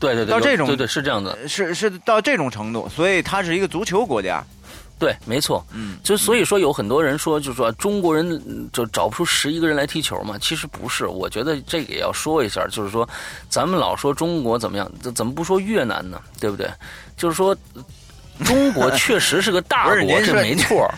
[0.00, 4.42] 对对对，到这种对对是这样的，是是到这种程度，所以他是一个足球国家。
[4.98, 13.08] 对，没错，嗯，就所以说有很多人说，就是说中国人就找不出十一个人来踢球嘛，其实不是，我觉得这个也要说一下，就是说，
[13.48, 16.20] 咱们老说中国怎么样，怎么不说越南呢？
[16.40, 16.68] 对不对？
[17.16, 17.56] 就是说。
[18.44, 20.90] 中国确实是个大国，这没错。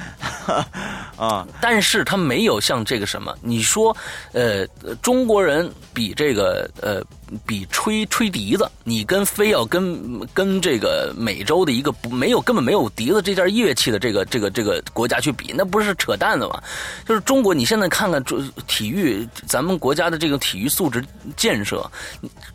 [1.17, 3.97] 啊，但是他没有像这个什么，你说，
[4.33, 4.67] 呃，
[5.03, 7.03] 中国人比这个呃，
[7.47, 16.63] 比吹吹笛子，你跟非要跟跟这个美洲的一个不没有根本没有笛子这件乐器的这个这个这个国家去比，那不是扯淡的吗？
[17.07, 21.05] 就是中国，你现在看看这体育，咱们国家的这个体育素质
[21.37, 21.85] 建设，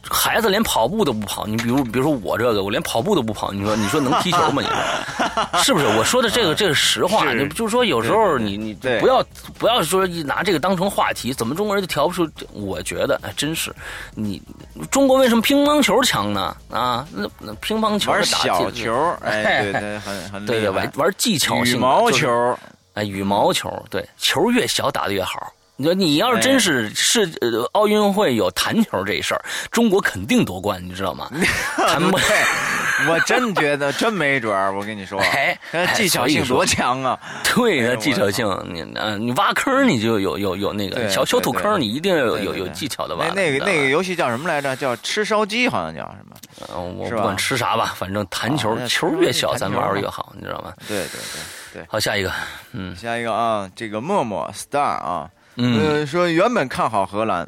[0.09, 4.61] 孩子连跑步都不跑，你比如比如说我这个，我连跑步都不跑，你说你说能踢球吗？
[4.61, 5.61] 你说？
[5.63, 7.25] 是不是我说的这个这个实话？
[7.55, 9.23] 就是说有时候你你不要
[9.57, 12.29] 不要说拿这个当成话题，怎么中国人就调不出？
[12.53, 13.73] 我觉得哎，真是
[14.15, 14.41] 你
[14.89, 16.55] 中国为什么乒乓球强呢？
[16.69, 22.57] 啊，那那乒乓球玩小球，哎，对对，很很对对，玩玩技巧性羽毛球，
[22.93, 25.51] 哎，羽毛球，对，球越小打的越好。
[25.81, 31.27] 你说你要是真是是呃奥运会有弹球这事儿，中国肯定夺冠，你知道吗？
[31.75, 34.71] 弹不对，我真觉得真没准儿。
[34.71, 35.57] 我跟你说，哎，
[35.95, 37.19] 技巧性多强啊！
[37.55, 43.29] 对，技巧性，你嗯，你挖坑你就有有有那个小小土坑，你一定要有有有技巧的挖。
[43.29, 44.75] 那个那个游戏叫什么来着？
[44.75, 46.35] 叫吃烧鸡，好像叫什么？
[46.75, 50.71] 嗯，我不管吃啥吧，反正弹球球越小，咱玩的越好，你知道吗？
[50.87, 51.41] 对对对
[51.81, 51.85] 对。
[51.89, 52.31] 好，下一个，
[52.71, 55.27] 嗯，下一个啊，这个默默 star 啊。
[55.55, 57.47] 嗯，说原本看好荷兰，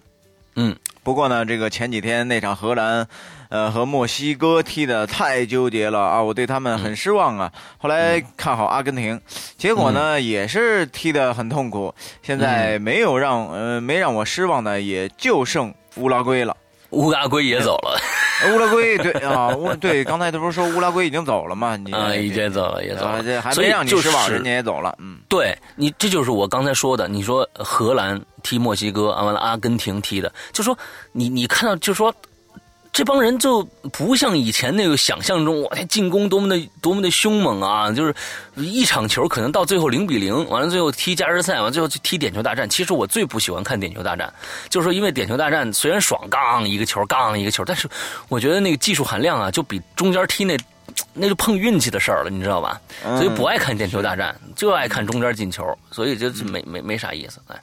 [0.55, 3.07] 嗯，不过呢，这个前几天那场荷兰，
[3.49, 7.51] 呃，和墨西哥踢的太纠结了啊，我对他们很失望啊。
[7.77, 9.19] 后来看好阿根廷，
[9.57, 11.93] 结果呢也是踢的很痛苦。
[12.21, 16.55] 现在没有让呃没让我失望的，也就剩乌拉圭了。
[16.89, 17.99] 乌拉圭也走了。
[18.53, 21.75] 乌拉圭对啊，乌对，刚才他不是说乌拉圭已经走了吗？
[21.77, 24.95] 你啊，已经走了，也走了，这还没让你失望，人家也走了。
[24.99, 27.07] 嗯，对你，这就是我刚才说的。
[27.07, 30.77] 你说荷兰踢墨西哥，完了阿根廷踢的，就说
[31.11, 32.13] 你你看到就说。
[32.93, 37.91] 这帮人就不像以前那个想象中，哇，进攻多么的多么的凶猛啊！
[37.91, 38.13] 就是
[38.55, 42.69] 一场球可能到最后零比零，完了最后踢加时赛，完了最后去踢点球大战。
[42.69, 44.31] 其实我最不喜欢看点球大战，
[44.69, 47.89] 就是说因为点球大战虽然爽，杠一个球，杠一个球，但是
[48.29, 50.55] 我觉得那个技术含量啊，就比中间踢那。
[51.13, 52.79] 那就碰运气的事儿了，你知道吧？
[53.03, 57.39] 所以不爱看点球大战，就爱看中间进球，所以就没没没啥意思。
[57.47, 57.55] 哎，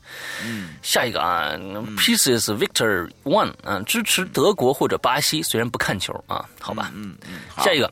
[0.83, 1.53] 下一个啊
[1.99, 6.91] ，Pieces Victor One 啊，支持德国或者巴西，虽然不看球啊，好吧。
[6.95, 7.91] 嗯嗯，下一个，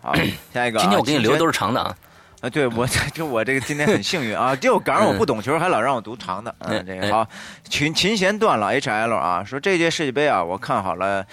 [0.54, 1.96] 下一个，今天我给你留的都是长的啊。
[2.40, 6.54] 啊，对我 就我这个今天很幸运啊，就赶上我不懂球，还老让我读长的。
[6.60, 7.28] 嗯，这个好，
[7.68, 11.26] 琴琴弦断了，HL 啊，说这届世界杯啊，我看好了。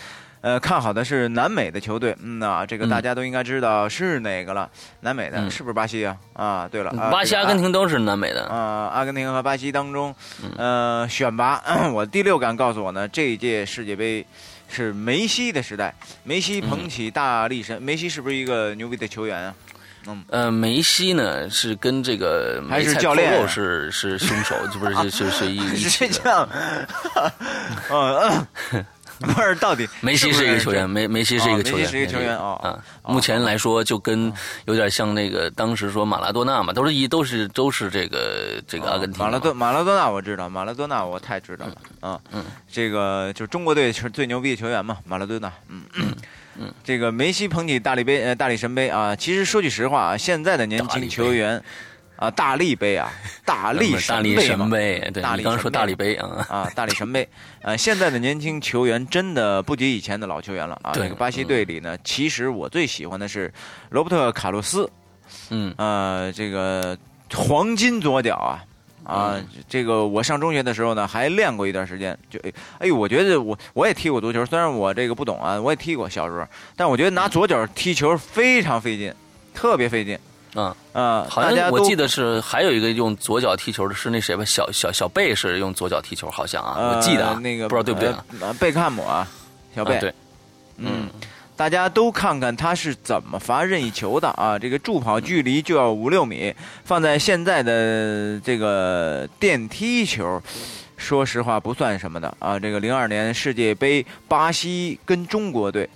[0.45, 4.69] 呃，看好的是南美的球队，嗯呐，这个大家都应该知道是哪个了。
[4.99, 6.15] 南美的是不是巴西啊？
[6.33, 8.45] 啊，对了，巴西、阿根廷都是南美的。
[8.45, 10.13] 啊，阿根廷和巴西当中，
[10.55, 11.59] 呃，选拔，
[11.91, 14.23] 我第六感告诉我呢，这一届世界杯
[14.69, 15.91] 是梅西的时代。
[16.23, 19.55] 梅西捧起大力神，梅西是不是一个牛逼的球员啊？
[20.05, 26.47] 嗯，呃，梅西呢是跟这个还是教练是是凶手， 这不是是是一 一起的。
[27.89, 28.85] 嗯。
[29.33, 32.83] 不是，到底梅西是一个球员，梅梅西是一个球员，梅西是一个球员啊啊！
[33.07, 34.31] 目前来说，就跟
[34.65, 39.23] 有点像那个当时说马拉多纳嘛，都是一都是都是这个这个阿根廷。
[39.23, 42.19] 马拉多马拉多纳我知道，马拉多纳我太知道了啊！
[42.33, 45.51] 嗯，这个就是中国队是最牛逼的球员嘛，马拉多纳。
[45.69, 45.81] 嗯
[46.57, 49.15] 嗯，这个梅西捧起大力杯呃大力神杯啊！
[49.15, 51.63] 其实说句实话啊，现在的年轻球员。
[52.17, 53.11] 啊，大力杯啊，
[53.43, 57.27] 大力神杯对，你刚说大力杯啊，啊，大力神杯，
[57.61, 60.91] 呃，现在的年轻球员真的不及以前的老球员了啊。
[60.93, 63.53] 这个巴西队里呢，其实我最喜欢的是
[63.89, 64.89] 罗伯特卡洛斯，
[65.49, 66.97] 嗯，呃，这个
[67.33, 68.63] 黄金左脚啊，
[69.03, 69.35] 啊，
[69.67, 72.39] 这个我上中学的时候呢，还练过一段时间，就，
[72.79, 76.47] 哎呦，我觉得我我也踢过足球，虽然我这个不懂啊，我也踢过小时候，
[76.77, 79.13] 但我觉得拿左脚踢球非常费劲，
[79.53, 80.17] 特别费劲。
[80.55, 88.55] 啊啊，好像我记得是还有一个用左脚踢球的是那谁吧，小小小贝是用左脚踢球，好像啊，我记得那个不知道对不对啊？
[88.59, 89.27] 贝克汉姆啊，
[89.75, 90.13] 小贝对，
[90.77, 91.07] 嗯。
[91.57, 94.59] 大家都看看他是怎么罚任意球的啊！
[94.59, 100.41] 这个助跑距离就要五六米，放在现在的这个电梯球，
[100.97, 102.59] 说实话不算什么的啊！
[102.59, 105.89] 这个零二年世界杯，巴西跟中国队，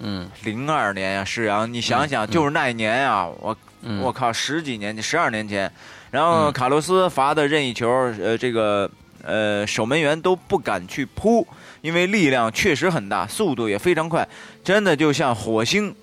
[0.00, 3.56] 嗯，零二年呀，是啊，你想想，就是那一年啊，我
[4.02, 5.70] 我靠，十几年前，十二年前，
[6.10, 7.88] 然后卡洛斯罚的任意球，
[8.22, 8.90] 呃，这个
[9.22, 11.46] 呃守门员都不敢去扑。
[11.82, 14.28] 因为力量确实很大，速度也非常快，
[14.62, 15.94] 真的就像火星。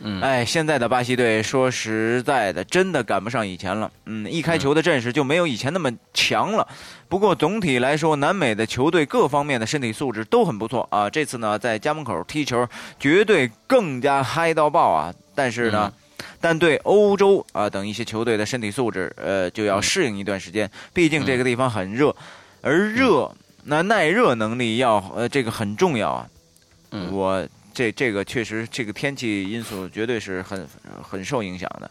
[0.00, 3.90] 嗯，哎，现在的巴西队说实在的，真的赶不上以前了。
[4.04, 6.68] 嗯，一开球的阵势就没有以前那么强了。
[7.08, 11.08] 不过总体来说，南美的球队各方面的身体素质都很不错啊。
[11.08, 12.68] 这次呢，在家门口踢球，
[13.00, 15.14] 绝对更加嗨到爆啊！
[15.34, 15.90] 但是呢，
[16.40, 20.70] 但对欧洲啊等一些球队的身体素质，呃，就要适应一段时间。
[20.92, 22.14] 毕竟这个地方很热，
[22.60, 23.30] 而热。
[23.66, 26.28] 那耐热能力要呃，这个很重要啊。
[26.90, 30.68] 嗯，我这这个确实，这个天气因素绝对是很
[31.02, 31.90] 很受影响的。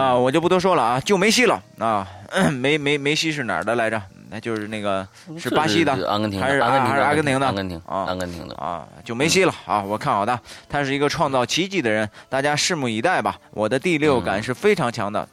[0.00, 2.08] 啊，我就不多说了啊，就梅西了啊。
[2.52, 4.00] 梅梅梅西是哪儿的来着？
[4.32, 5.06] 那就是那个
[5.38, 7.46] 是巴西的，阿根廷还是还是阿根廷的？
[7.46, 9.82] 阿根廷啊，阿根廷的啊，就梅西了啊！
[9.82, 10.40] 我看好他，
[10.70, 13.38] 他是一个创造奇迹的人，大家拭目以待吧。
[13.50, 15.28] 我的第六感是非常强的，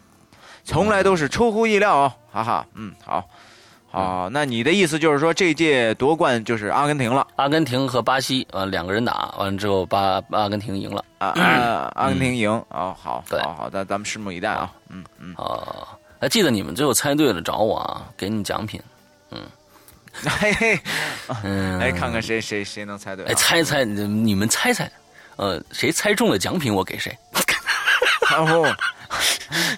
[0.66, 2.66] 从来都是出乎意料哦，哈哈。
[2.76, 3.24] 嗯，好。
[3.92, 7.26] 好，那你的意思就是说，这届夺冠就是阿根廷了？
[7.38, 11.30] 阿根廷和巴西啊两个人打完了之后，巴阿根廷赢了啊，
[11.96, 15.34] 阿根廷赢啊，好，好，好的，咱们拭目以待啊，嗯嗯。
[15.34, 18.82] 啊，还记得你们最后猜对了找我啊，给你奖品，
[19.32, 19.40] 嗯，
[20.40, 20.80] 嘿嘿，
[21.44, 24.92] 嗯，哎，看看谁谁谁能猜对，哎，猜猜你们猜猜，
[25.38, 27.18] 呃，谁猜中了奖品我给谁？
[28.30, 28.66] 然后。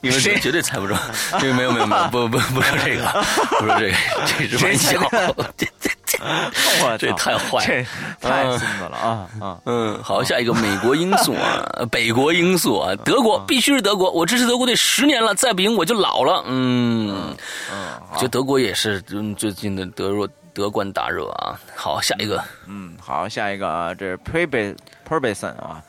[0.02, 0.98] 你们谁绝对猜不中？
[1.40, 3.06] 这 个没有没有没有，不不不说这个，
[3.60, 5.00] 不说这个，这是玩笑。
[6.22, 7.86] 这这这，这太坏，这
[8.20, 9.58] 太孙子了啊啊！
[9.66, 16.44] 嗯，好，下一个美国因素啊， 北国因素啊，德国必须是德国，我支持德国队十年了，再不赢我就老了。
[16.48, 17.36] 嗯
[17.72, 19.02] 嗯，就德国也是
[19.36, 21.60] 最近的德若德冠大热啊。
[21.76, 25.82] 好，下一个，嗯，好，下一个啊，这是 p r b e p r b e s o n 啊。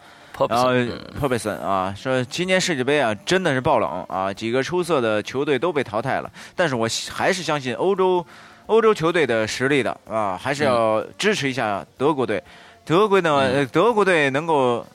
[0.49, 6.29] 然后 p o b s o n 啊说，今年世界杯啊真的是爆冷啊，几个出色的球队都被淘汰了。
[6.57, 8.27] 但是我还是相信欧洲
[8.67, 12.43] 欧洲球队的实力的啊，还是要支持一下德国队。
[12.85, 14.87] 德国呢，德国队能够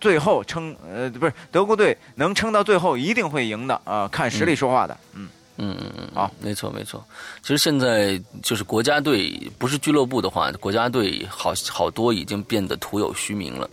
[0.00, 5.24] 最后撑呃不是德国队能撑到最后一定会赢的啊，看实力说话的，嗯。
[5.24, 5.28] 嗯
[5.62, 7.04] 嗯嗯嗯，好，没错没错。
[7.42, 13.68] 其实现在就是国家队，不是俱乐部的话，国家队好好多已经变得徒有虚名了。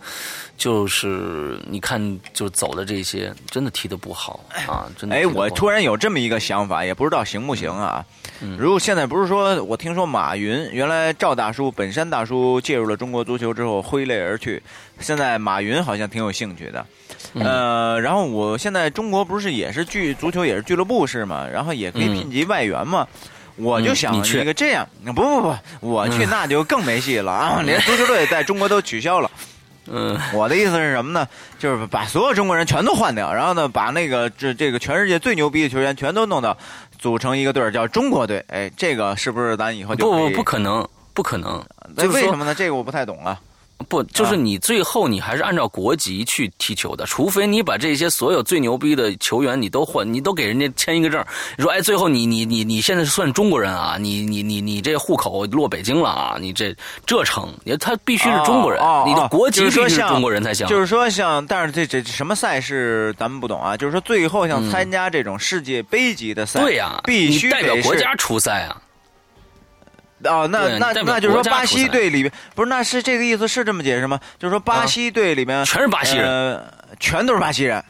[0.58, 5.16] 就是你看，就走的这些，真的踢得不好啊，真的。
[5.16, 8.04] 哎，我突然有这么一个想法，也不知道行不行啊。
[8.58, 14.62] 如果现在不是说，我听说马云原来赵大叔、本山大叔介入了中国足球之后挥泪而去，
[15.00, 16.86] 现在马云好像挺有兴趣的。
[17.34, 21.46] 呃，然后我现在中国不是也是俱足球也是俱乐部是吗？
[21.52, 23.06] 然后也可以聘级外援嘛。
[23.56, 27.60] 我就想一个这样，不不不，我去那就更没戏了啊！
[27.66, 29.28] 连足球队在中国都取消了。
[29.90, 31.26] 嗯，我的意思是什么呢？
[31.58, 36.56] 就是把所有中国人全都换掉，然后呢，把那个这这个全世界最牛逼的球员全都弄到，
[37.00, 38.44] 组成一个队儿叫中国队。
[38.46, 41.60] 哎，这个是不是咱以后就不不不可能，不可能？
[41.96, 42.54] 那为什么呢？
[42.54, 43.40] 这个我不太懂啊。
[43.88, 51.24] 不，就是你最后你还是按照国籍去踢球的，除非你把这些所有最牛逼的球员你都换，你都给人家签一个证，
[51.56, 53.96] 你说哎，最后你你你你现在算中国人啊？
[53.98, 56.36] 你你你你这户口落北京了啊？
[56.40, 56.74] 你这
[57.06, 57.48] 这成？
[57.64, 60.66] 你他必须是中国人，你的国籍必须是中国人才行。
[60.66, 63.76] 就是说像，但是这这什么赛事咱们不懂啊？
[63.76, 68.76] 就是说最后像参加这种世界杯级的赛，对呀，必须代表国家出赛啊。
[70.24, 72.68] 哦，那那那就是说巴西队里边不是？
[72.68, 74.18] 那是这个意思是这么解释吗？
[74.38, 76.62] 就是说巴西队里面全是巴西人，
[76.98, 77.82] 全都是巴西人。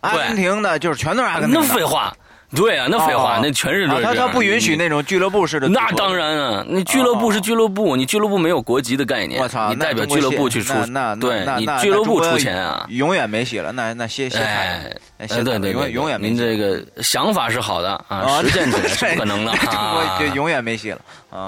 [0.00, 1.60] 阿根廷的就是全都是阿根廷。
[1.60, 2.14] 那废话。
[2.56, 5.68] 对啊，那废话，那全是他他不允许那种俱乐部式的。
[5.68, 9.38] 那当然啊，你俱乐部是俱乐部，你俱乐部没有国籍的概念。
[9.38, 13.70] 我操，你代表俱乐部去出，那对你俱乐部出钱啊，永远没戏了。
[13.72, 14.90] 那那歇歇菜，
[15.28, 16.30] 对对对，永永远没。
[16.30, 21.00] 您这个想法是好的啊，实践起来是不 可能的啊，永远没戏了。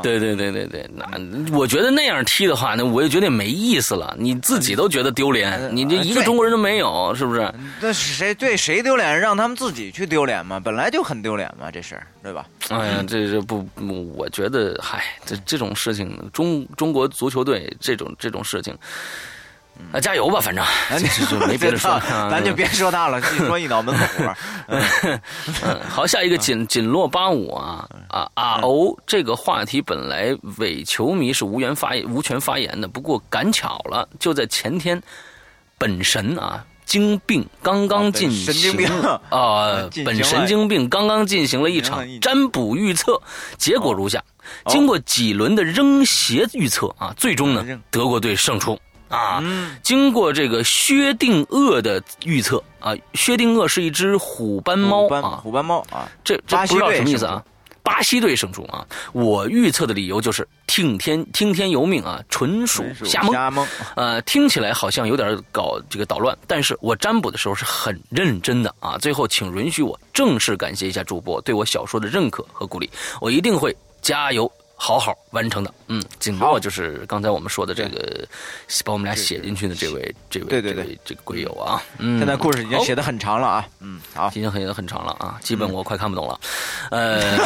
[0.02, 4.14] 对对对对对，那我觉得那样踢的话，那我就觉得没意思了。
[4.18, 7.50] 你自己都觉得丢脸，你这一个中国人都没有，是不是？
[7.80, 9.18] 那谁对谁丢脸？
[9.18, 11.70] 让他们自己去丢脸嘛，本来就很丢脸嘛。
[11.70, 12.46] 这事对吧？
[12.68, 13.66] 哎呀，这这不，
[14.14, 18.76] 我觉得，嗨，这这种事情，中中国足球队这种这种事情，
[19.92, 20.64] 啊，加油吧，反正。
[21.28, 22.00] 就 没别的说，
[22.30, 24.34] 咱就别说他了，一说一脑门子火。
[24.68, 25.20] 嗯，
[25.88, 35.02] 好，下一个锦锦落八五啊啊啊哦，这个话题本来伪球迷是无缘发言、无权发言的，不过赶巧了，就在前天，
[35.78, 36.64] 本神啊。
[36.86, 38.84] 经病刚刚进行
[39.28, 43.22] 啊，本神经病刚刚进行了一场占卜预测，
[43.56, 44.20] 结果如下：
[44.66, 48.76] 经过几轮的扔鞋预测啊，最终呢德国队胜出
[49.10, 49.42] 啊。
[49.82, 57.44] 经过这个薛定谔的预测啊，薛定谔是一只虎斑猫啊，虎斑猫啊，这这不知道什么意思啊。
[57.82, 58.86] 巴西队胜出啊！
[59.12, 63.32] 我预测的理由就是听天听天由命啊，纯属瞎蒙。
[63.32, 63.66] 瞎蒙。
[63.96, 68.98] 呃，听起来好像有点搞这个捣乱，但是我占卜的时候是很认真的啊。
[68.98, 72.88] 最后，请允许我正式感谢一下主播对我小说的认可和鼓励，
[73.18, 74.50] 我一定会加油。
[74.82, 78.26] 好好完成的，嗯，紧落就是刚才我们说的这个，
[78.82, 86.40] 把我们俩写进去的这位，这位，对对对，这个鬼友啊，嗯，现在故事已经写的很长了啊，嗯，好，已经很很长了啊，基本我快看不懂了，
[86.90, 87.36] 呃，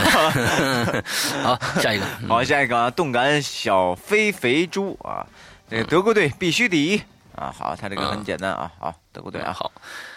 [1.43, 5.26] 好，下一个，好，下一个，动感小飞肥猪啊，
[5.68, 7.03] 这个德国队必须第一
[7.35, 9.72] 啊，好，他这个很简单啊，好，德国队啊，好，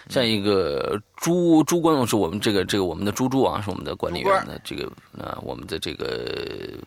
[0.08, 4.86] 下一个朱朱官是我们这个这个我们的猪猪啊，是我们的管理员的这个
[5.20, 6.78] 啊，我们的这个。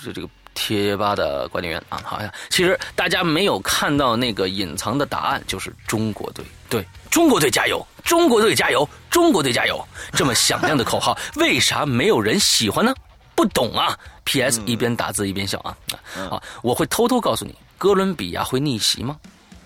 [0.00, 9.82] 是这个贴吧的管理员啊，好像其实大家没有看到那个隐藏的答案，就是中国队，对中国队加油，中国队加油，中国队加油！
[10.12, 12.94] 这么响亮的口号， 为啥没有人喜欢呢？
[13.34, 14.62] 不懂啊！P.S.
[14.64, 15.76] 一边打字一边笑啊，
[16.30, 19.14] 啊，我会偷偷告诉你，哥伦比亚会逆袭吗？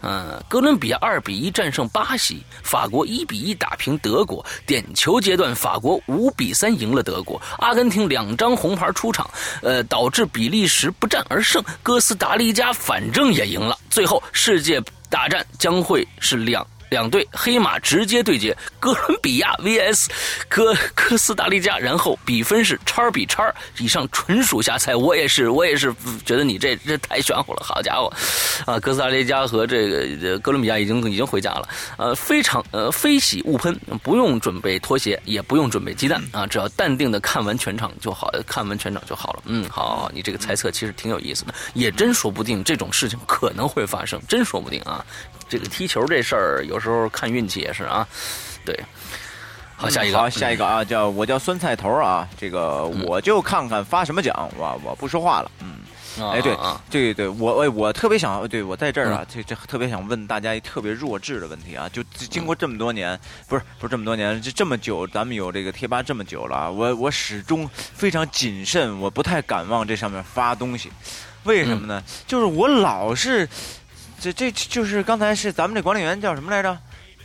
[0.03, 9.29] 嗯，哥伦比亚二比一战胜巴西，法国一比一打平德国，点球阶段法国五比三赢了德国，阿根廷两张红牌出场，
[9.63, 16.67] 呃，导致比利时不战而胜，哥斯达黎加反正也赢了，最后世界大战将会是两。
[16.91, 20.07] 两队黑马直接对决，哥伦比亚 VS
[20.49, 23.53] 哥哥斯达黎加，然后比分是叉比叉。
[23.79, 27.63] 以上纯属瞎猜，我也是，我也是觉得你这这太玄乎了。
[27.65, 28.13] 好家伙，
[28.67, 31.69] 啊，哥斯达黎加和这个哥伦比亚已经已经回家了。
[31.97, 39.43] 呃，非常呃，非喜勿喷，不用准备拖鞋，也不用准备鸡蛋啊，只要淡定的看完全场就好，看完全场就好了。
[39.47, 45.05] 嗯，好，你这个猜测其实挺有意思的，也真说不定这种事情可能会发生，真说不定啊。
[45.51, 48.07] 这个踢球这事儿，有时候看运气也是啊。
[48.65, 48.79] 对，
[49.75, 52.29] 好，下一个，好，下一个啊，叫我叫酸菜头啊。
[52.39, 55.51] 这个我就看看发什么奖，我我不说话了。
[55.61, 55.79] 嗯，
[56.31, 56.57] 哎，对，
[56.89, 61.89] 对对，我我我特别想，对我在这儿啊，这这特别想问大家一特别弱智的问题啊。
[61.89, 70.93] 就经过这么多年，不是不是这么多年，这这么久，咱们有这个贴吧这么久了，我我始终非常谨慎，我不太敢往这上面发东西。
[71.45, 72.05] 为什么呢？
[72.27, 73.49] 就是我老是。
[74.21, 76.77] 这这就是刚才是咱们这管理员叫什么来着？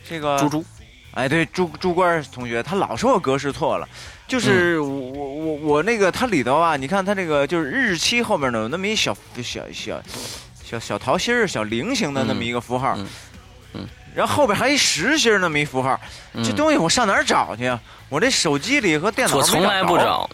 [0.08, 0.64] 这个猪猪，
[1.12, 3.88] 哎，对，朱朱官同学，他老说我格式错了。
[4.28, 10.02] 就是我我我我那个它里头啊，你看它这个就是日期后面呢有那么一小小小
[10.64, 12.96] 小小桃心儿、小菱形的那么一个符号，
[13.74, 13.86] 嗯，
[14.16, 16.00] 然后后边还一实心那么一符号，
[16.42, 17.80] 这东西我上哪儿找去啊？
[18.08, 20.28] 我这手机里和电脑我从来不找，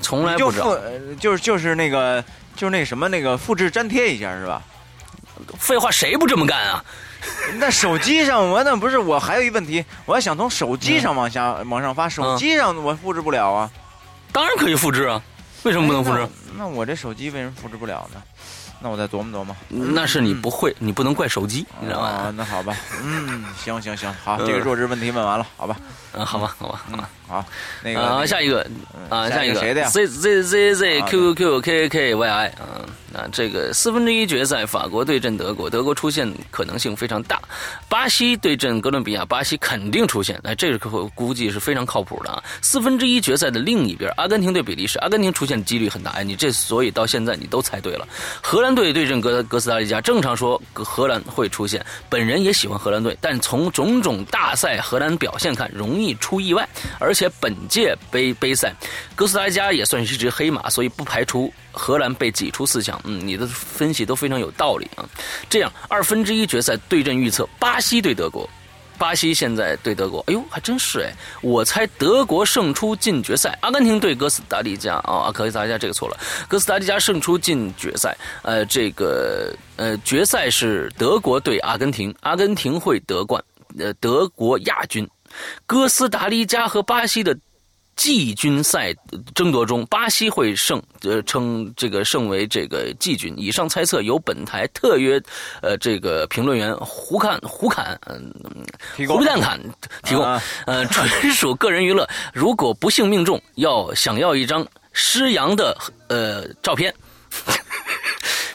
[0.00, 0.78] 从来不找，
[1.20, 4.62] 就是就是那个就是那什么那个复制粘贴一下是吧？
[5.58, 6.84] 废话，谁不这么干啊？
[7.58, 13.70] 那手机上我那不是我还有一问题，我还想从手机上往下往上发，手机上我复制不了啊。
[14.32, 15.20] 当然可以复制啊，
[15.64, 16.28] 为什么不能复制？
[16.56, 18.22] 那我这手机为什么复制不了呢？
[18.78, 19.56] 那我再琢磨琢磨。
[19.68, 22.32] 那是你不会，你不能怪手机，你知道吗？
[22.36, 25.76] 那好吧，嗯，行行行，好，这个弱智问题问完了，好吧。
[26.12, 27.44] 嗯，好吧，好吧，嗯，好，
[27.82, 28.64] 那个啊，下一个
[29.08, 32.84] 啊，下一个谁的呀？Z Z Z Z Q Q Q K K Y I 啊。
[33.16, 37.38] 啊，这个四分之一决赛，法国对阵德国，德国出现可能性非常大；
[37.88, 40.38] 巴西对阵哥伦比亚，巴西肯定出现。
[40.44, 42.42] 哎，这个可估计是非常靠谱的啊。
[42.60, 46.10] 四分之一决赛的另一边，阿根廷对比利时，阿根廷出现的几率很大。
[46.10, 48.06] 哎，你这所以到现在你都猜对了。
[48.42, 51.82] 荷兰队对阵哥哥斯达黎加，正常说荷兰会出现。
[52.10, 56.68] 本人也喜欢荷兰队，但从种种大赛荷兰表现看，容易出意外。
[56.98, 58.74] 而且本届杯杯赛，
[59.14, 61.50] 哥斯达黎加也算是一只黑马，所以不排除。
[61.78, 65.08] 荷兰被挤出四强，嗯，你的分析都非常有道理啊。
[65.48, 68.48] 这样，二分之一决赛对阵预测：巴西对德国。
[68.98, 71.12] 巴西现在对德国，哎呦，还真是哎！
[71.42, 73.54] 我猜德国胜出进决赛。
[73.60, 76.16] 阿根廷对哥斯达黎加啊，哥斯达黎加这个错了，
[76.48, 78.16] 哥斯达黎加胜出进决赛。
[78.40, 83.44] 呃，这个呃，决赛是德国对阿根廷，阿根廷会得冠，
[83.78, 85.06] 呃，德国亚军。
[85.66, 87.36] 哥斯达黎加和巴西的。
[87.96, 88.94] 季军赛
[89.34, 93.34] 争夺中，巴西会胜，呃，称这个胜为这个季军。
[93.38, 95.20] 以上猜测由本台特约，
[95.62, 98.30] 呃，这个评论员胡侃胡侃，嗯，
[99.08, 99.58] 胡蛋侃
[100.04, 100.24] 提供，
[100.66, 102.06] 呃，纯属个人娱乐。
[102.32, 105.76] 如果不幸命中，要想要一张施洋的
[106.08, 106.94] 呃照片。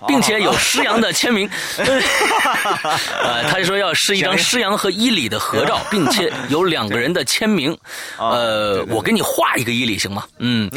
[0.07, 7.77] 并且有施洋的 签名， 呃，他就说要是一张施洋和伊里的合照， 并且有两个人的签名，
[8.17, 10.25] 呃，我给你画一个伊里行吗？
[10.39, 10.69] 嗯，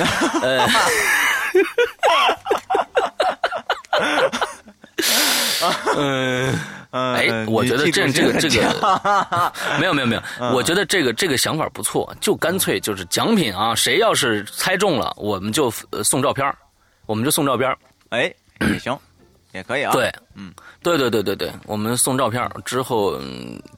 [0.42, 0.68] 呃，
[5.96, 6.58] 嗯，
[6.90, 10.22] 哎，我觉得这这个这个没有没有没有，
[10.52, 15.70] 我觉得这个这个想法不错，就干脆就是奖品啊，谁要是猜中了，我们就
[16.02, 16.52] 送照片
[17.06, 17.74] 我们就送照片
[18.10, 18.98] 哎，也行。
[19.54, 20.52] 也可以啊，对，嗯，
[20.82, 23.16] 对对对对对，我们送照片之后，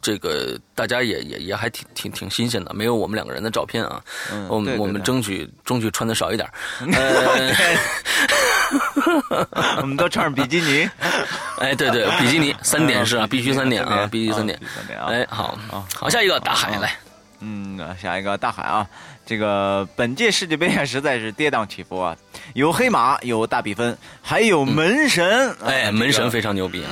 [0.01, 4.03] 这个大家也也也还挺挺挺新鲜的，没有我们两个人的照片啊，
[4.33, 6.49] 嗯我们我们争取争取穿的少一点，
[9.77, 10.89] 我们都穿上比基尼，
[11.61, 14.59] 哎，对对，比基尼三点是啊，必须三点啊，必须三点，
[15.07, 15.59] 哎，好，
[15.95, 16.97] 好，下一个大海来，
[17.41, 18.89] 嗯，下一个大海啊。
[19.27, 22.17] 这个本届世界杯啊，实在是跌宕起伏啊，
[22.55, 25.53] 有黑马，有大比分，还有门神。
[25.65, 26.91] 哎，门神非常牛逼啊！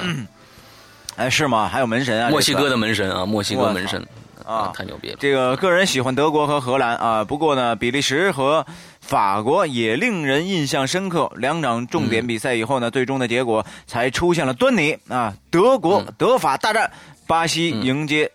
[1.15, 1.69] 哎，是吗？
[1.69, 4.05] 还有门神啊，墨西哥的门神啊，墨西哥门神
[4.45, 5.17] 啊，太牛逼了。
[5.21, 8.67] 这个个人喜欢德国和荷兰啊，不过呢，比利时和
[9.01, 11.31] 法国也令人印象深刻。
[11.37, 15.33] 两场重点比赛以后呢，最终的结果才出现了端倪啊！
[15.53, 16.91] 德国德法大战，
[17.29, 18.29] 巴西迎接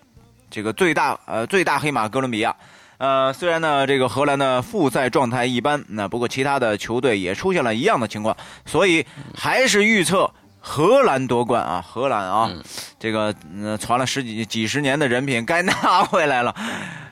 [0.50, 2.56] 这个最大呃最大黑马哥伦比亚。
[3.00, 8.36] 呃，虽然呢，这个荷兰的复赛状态一般，那不过其他的球队也出现了一样的情况，
[8.66, 10.30] 所以还是预测
[10.60, 11.82] 荷兰夺冠啊！
[11.82, 12.52] 荷兰啊，
[13.00, 13.34] 这个
[13.80, 16.54] 传了十几几十年的人品该拿回来了。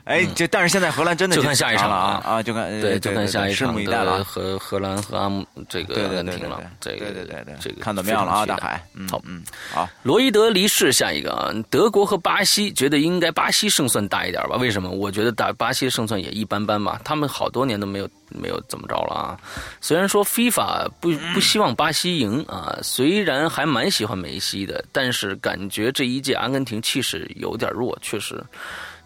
[0.08, 2.42] 哎，这但是现在荷兰真的就看下一场了啊啊！
[2.42, 6.62] 就看对，就看下一场的荷荷兰和阿姆这个阿根廷了。
[6.80, 8.46] 这个对对对对，这个看怎么样了啊？
[8.46, 9.86] 大海，好嗯好。
[10.02, 14.56] 罗伊德离世，下一个啊，德国和巴西觉得应该巴西胜算大一点吧？
[14.56, 14.88] 为什么？
[14.88, 16.98] 我觉得打巴西胜算也一般般吧。
[17.04, 19.38] 他们好多年都没有没有怎么着了啊。
[19.82, 28.42] 虽然说 FIFA 不不希望巴西赢啊，虽然还蛮喜欢梅西的，但是感觉这一届阿根廷气势有点弱，确实。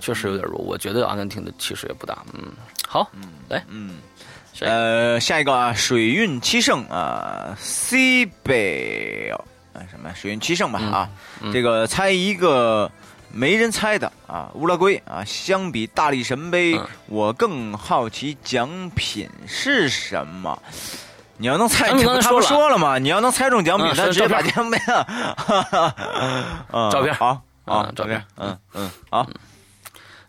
[0.03, 2.19] 确实有点弱，我觉得阿根廷的气势也不大。
[2.35, 2.43] 嗯，
[2.89, 3.99] 好，嗯，来，嗯，
[4.61, 9.33] 呃，下一个啊，水运七胜啊，西北
[9.73, 11.09] 啊什么水运七胜吧啊，
[11.53, 12.91] 这个猜一个
[13.33, 20.61] 没人猜的啊，乌拉圭啊，相比大力神杯，我更好奇奖品是什么。
[21.39, 21.89] 你要能猜，
[22.21, 22.99] 他不说了吗？
[22.99, 24.79] 你要能猜中奖品，他直接把奖品
[26.71, 29.27] 啊，照片好啊，照片，嗯嗯，好。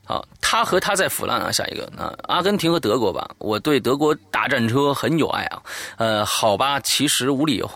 [0.05, 5.61] 好，他和他在腐烂啊，下一个啊，阿根廷和德国吧，我对德国大战车很有爱啊，
[5.97, 7.69] 呃，好吧，其实无理由。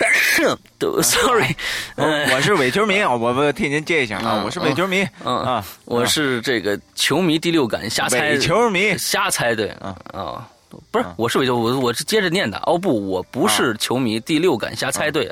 [1.02, 1.54] Sorry，
[1.96, 9.94] 我是伪球迷啊，我我替您接一下啊，我是伪球迷，嗯啊，我是这个球迷第六感瞎猜，伪球迷瞎猜对啊。
[10.14, 10.48] 啊，
[10.90, 15.30] 不是，我是伪球，我我是接着念的，哦不，我不是球迷第六感瞎猜对，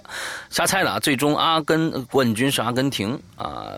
[0.51, 3.69] 瞎猜的啊，最终阿根冠军是阿根廷啊，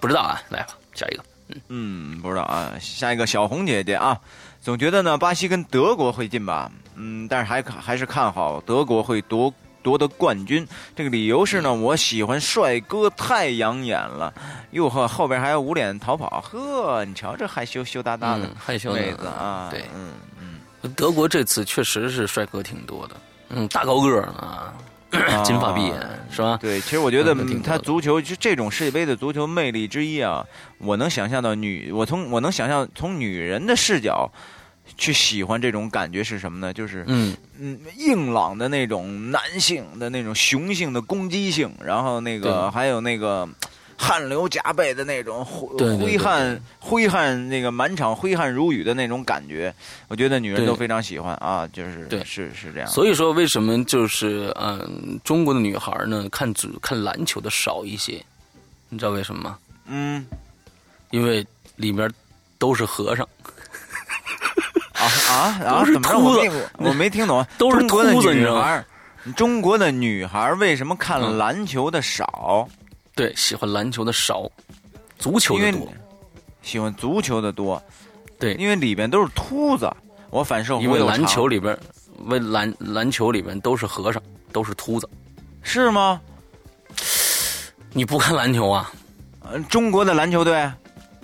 [0.00, 0.68] 不知道啊，来吧。
[1.00, 1.24] 下一个，
[1.68, 2.72] 嗯，不知道啊。
[2.78, 4.20] 下一个小红姐姐啊，
[4.60, 10.66] 总觉得呢，巴西跟德国会进吧，嗯，但是还还是看好德国会夺夺得冠军。
[10.94, 14.32] 这个理由是呢，我喜欢帅哥，太养眼了。
[14.72, 19.68] 哟呵，后边还有捂脸逃跑，呵，你瞧这害羞羞答答的害羞妹子啊。
[19.70, 23.16] 对，嗯嗯，德国这次确实是帅哥挺多的，
[23.48, 24.74] 嗯，大高个啊。
[25.44, 26.00] 金发碧眼
[26.30, 26.58] 是吧？
[26.60, 27.34] 对，其实我觉得
[27.64, 30.44] 他足球就这种世界杯的足球魅力之一啊，
[30.78, 34.30] 我能想象到女，我从我能想象从女人的视角
[34.96, 36.72] 去喜欢这种感觉是什么呢？
[36.72, 43.48] 就是嗯嗯硬朗的那种男性的那种雄性的攻击性，然后那个还有那个。
[44.02, 49.72] 汗流浃背的那种挥汗挥汗那个满场挥汗如雨的那种感觉，
[50.08, 52.88] 我觉得女人都非常喜欢啊，就是对是是这样。
[52.88, 58.24] 所以说，为什么就是嗯，中国的女孩呢看足看篮球的少一些？
[58.88, 59.58] 你知道为什么吗？
[59.84, 60.26] 嗯，
[61.10, 61.46] 因为
[61.76, 62.10] 里面
[62.58, 63.28] 都是和尚。
[64.94, 65.34] 啊啊
[65.64, 65.84] 啊！
[65.84, 66.70] 怎么秃子？
[66.78, 67.46] 我没听懂。
[67.58, 68.82] 都是秃子，女孩
[69.36, 72.66] 中国的女孩为什么看篮球的少？
[73.20, 74.50] 对，喜欢篮球的少，
[75.18, 75.86] 足球的多。
[76.62, 77.82] 喜欢足球的多，
[78.38, 79.90] 对，因为里边都是秃子。
[80.30, 81.78] 我反射因为篮球里边，
[82.24, 85.06] 为篮篮球里边都是和尚，都是秃子，
[85.60, 86.18] 是吗？
[87.92, 88.90] 你不看篮球啊？
[89.52, 90.72] 嗯，中国的篮球队，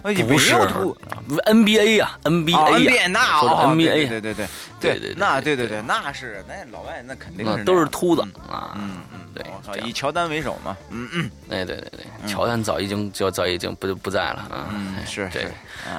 [0.02, 0.52] 不是
[1.46, 4.46] NBA 呀，NBA 呀，那说的 NBA，对对对
[4.80, 14.68] 对对，那对对对，那是那老外那肯定是都是秃子啊，嗯嗯，对，以乔丹为首嘛，嗯嗯，哎对对对，乔丹早已经就早已经不不在了啊，
[15.06, 15.48] 是对，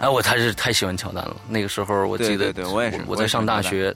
[0.01, 3.93] 哎我还是太喜欢乔丹了，那个时候我记得，对我也是，我在上大学，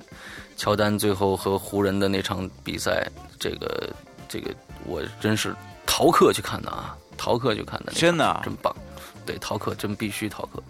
[0.57, 3.07] 乔丹最后和湖人的那场比赛，
[3.39, 3.89] 这个
[4.27, 4.51] 这个
[4.85, 5.55] 我真是
[5.85, 8.75] 逃课去看的啊，逃课去看的，真的真棒。
[9.23, 10.61] 对，逃课真必须逃课。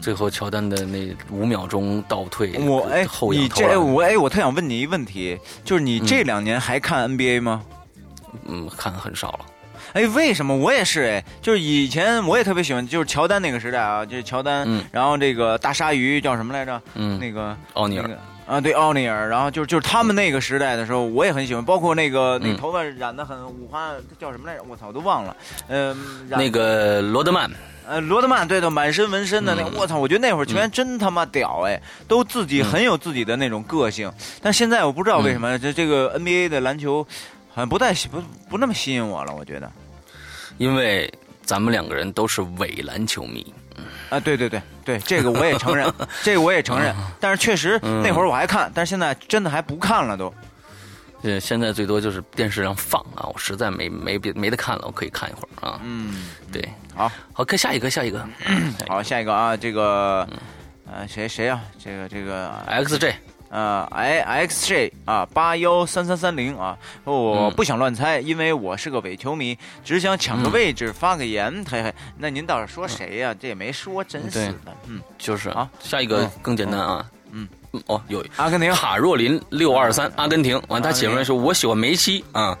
[0.00, 7.62] 最后乔丹的那五秒钟倒退，我哎，你这我哎，我特想问你一个问题，就是你这两年还看 NBA 吗？
[8.46, 9.40] 嗯，看的很少了。
[9.94, 10.54] 哎，为什么？
[10.54, 16.80] 我也是哎，就是以前我也特别喜欢，就是乔丹那个时代啊，就是乔丹，然后这个大鲨鱼叫什么来着？
[16.94, 18.10] 嗯，那个奥尼尔。
[18.48, 19.28] 啊，对，奥尼尔。
[19.28, 24.64] 然后就是就是他们那个时代的时候，我也很喜欢，包括那个那头发染的很五花，叫什么来着？
[24.68, 25.36] 我操，都忘了。
[25.68, 27.50] 嗯，那个罗德曼。
[27.86, 29.98] 呃，罗德曼，对的，满身纹身的那个，我操！
[29.98, 34.12] 我觉得那会儿球员真他妈屌哎，都自己很有自己的那种个性。
[34.42, 37.02] 但现在我不知道为什么这这个 NBA 的篮球
[37.48, 39.34] 好像不太不不那么吸引我了。
[39.34, 39.72] 我觉得，
[40.58, 41.10] 因为
[41.42, 43.54] 咱们两个人都是伪篮球迷。
[44.10, 46.94] 啊，对对对对，这个我也承认， 这个我也承认。
[47.20, 50.32] 但是确实那会儿我还看，但是现在真的还不看了都。
[51.20, 55.80] 对，现在最多就是电视上放啊，我实在没没别没得看了，我可以看一会儿啊。
[55.82, 58.24] 嗯，对，好，好，看下一个，下一个，
[58.86, 60.28] 好，下一个啊，这个，
[60.86, 61.60] 呃，谁谁啊？
[61.82, 63.14] 这个这个 XJ，
[63.50, 71.94] 呃，I XJ 啊，八幺三三三零啊，我不想乱猜，因为我是个伪球迷，只想抢个位置发个言，嘿嘿。
[72.16, 73.34] 那您倒是说谁呀？
[73.40, 77.04] 这也没说，真是的，嗯，就是啊，下一个更简单啊。
[77.30, 77.48] 嗯，
[77.86, 78.72] 哦，有阿根廷。
[78.72, 82.56] 卡若琳六二三，阿根廷完，他写出来说，我喜欢梅西啊，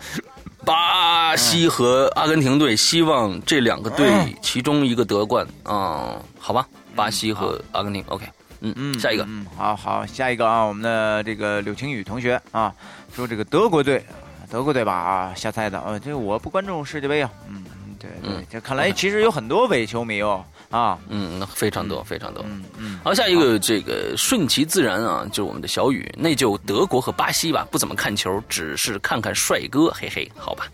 [0.64, 4.10] 巴西和阿根廷队，希望这两个队
[4.42, 8.26] 其中一个得冠啊，好吧，巴西和阿根廷，OK，
[8.60, 12.74] 嗯嗯，下一个，嗯，好好，下一个啊，我们的这个柳晴雨同学啊，
[13.14, 14.04] 说这个德国队，
[14.50, 17.64] 德国队吧啊，瞎猜的啊，这我不关注世界杯啊，嗯，
[17.98, 20.44] 对对，这看来其实有很多伪球迷哦。
[20.70, 23.00] 啊，嗯，非常多，非常多，嗯嗯。
[23.02, 30.66] 好，下一个这个顺其自然啊，就是我们的小雨，那就德国和巴西吧，不怎么看球，只是看看帅哥，嘿嘿，好吧，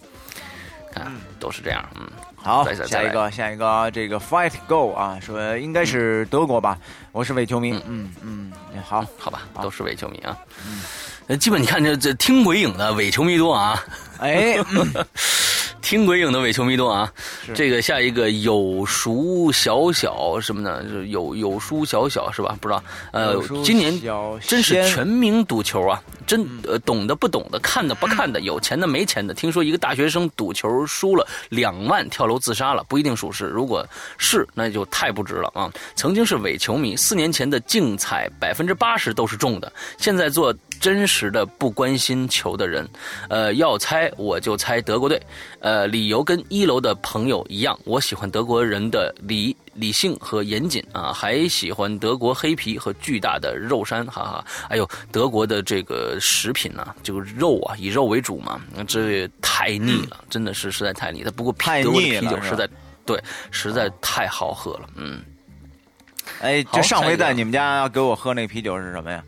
[0.92, 2.10] 看都是这样，嗯，
[2.44, 6.78] 好，下一个，下一个，这个 Fight Go 啊，说应该是德国吧，
[7.10, 8.12] 我是伪球迷，嗯。
[8.20, 8.52] 嗯，
[8.84, 10.36] 好，好吧，都是伪球迷啊，
[11.26, 13.82] 嗯，基本你看这这听鬼影的伪球迷多啊，
[14.18, 14.58] 哎。
[15.84, 17.12] 听鬼影的伪球迷多啊！
[17.54, 20.82] 这个下一个有熟小小什么呢？
[21.08, 22.56] 有有书小小是吧？
[22.58, 22.82] 不知道。
[23.12, 23.92] 呃，今年
[24.40, 26.02] 真是全民赌球啊！
[26.26, 29.34] 真呃，懂的不懂的，看的不看的， 有钱的没钱的。
[29.34, 33.44] 听说一个大学生赌球输了两万，跳楼自杀了，不一定属实。
[33.44, 35.70] 如果是，那就太不值了啊！
[35.94, 39.70] 曾经是伪球迷，四年前的竞彩百分之八十都是中的。
[39.98, 40.54] 现在做
[40.84, 42.86] 真实的不关心球的人，
[43.30, 45.18] 呃，要猜我就猜德国队。
[45.60, 54.44] 呃，理由跟一楼的朋友一样，我喜欢德国人的理理性和严谨啊，还喜欢德国黑皮和巨大的肉山，哈哈。
[54.68, 61.24] 哎呦，德国的这个食品呢，就肉啊，以肉为主嘛，这太腻了，真的是实在太腻。
[61.24, 61.50] 它不过
[61.82, 62.68] 德国的啤酒实在
[63.06, 63.18] 对，
[63.50, 65.24] 实在太好喝了，嗯。
[66.42, 69.24] 哎，就上回在你们家给我喝那啤酒是什么呀？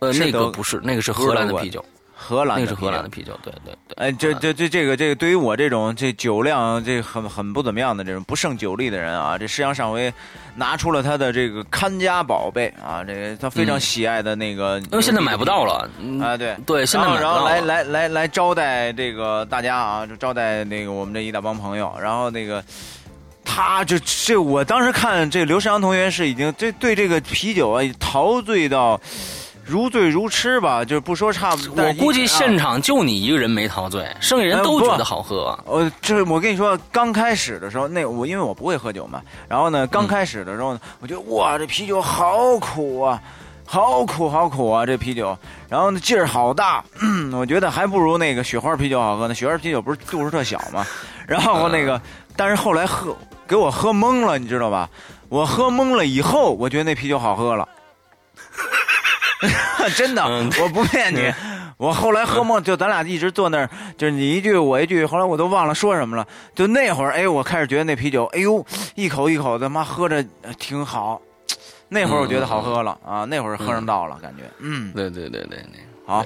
[0.00, 1.84] 呃，那个不是，那个是荷兰的啤酒。
[2.22, 3.94] 荷兰那是荷兰的啤酒，对对对。
[3.96, 10.12] 哎，这这这这个这个，对于我这种这酒量这很很不怎么样的这种不胜酒力的人啊，这世阳上回
[10.54, 15.88] 拿出了他的这个看家宝贝啊，这个他非常喜爱的那个，因为现在买不到了
[16.22, 17.32] 啊，对对，现在买不到。
[17.32, 22.62] 然后来来来来招待这个大家啊，就招待那个我们这一大帮朋友，然后那个
[23.46, 29.00] 他就这，我当时看这刘世阳同学是已经对对这个啤酒啊陶醉到。
[29.70, 31.84] 如醉如痴吧，就是不说差不多。
[31.84, 35.56] 我估计现场就你一个人没陶醉，剩下人都觉得好喝。
[35.64, 43.22] 呃，这我跟你说，刚开始的时候，那我因为我不会喝酒嘛，然后呢，刚开始的时候呢，我觉得哇，这啤酒好苦啊，
[43.64, 49.34] 好苦好苦啊，这啤酒，然后呢劲儿好大，嗯 我觉得还不如那个雪花啤酒好喝呢。
[49.34, 50.84] 雪花啤酒不是度数特小嘛？
[51.28, 52.00] 然后那个，
[52.34, 53.16] 但是后来喝
[53.46, 54.90] 给我喝懵了，你知道吧？
[55.28, 57.68] 我喝懵了以后，我觉得那啤酒好喝了。
[59.96, 60.24] 真的，
[60.62, 61.32] 我不骗你。
[61.76, 66.26] 我后来喝梦，就咱俩一直坐那儿，就是你一句我一句，后来我都忘了说什么了。
[66.54, 68.62] 就那会儿，哎，我开始觉得那啤酒，哎呦，
[68.94, 70.22] 一口一口的，妈喝着
[70.58, 71.20] 挺好。
[71.88, 74.42] 那会儿我觉得好喝了啊，那会儿喝上道了，感觉。
[74.58, 75.64] 嗯，对对对对，
[76.06, 76.24] 好，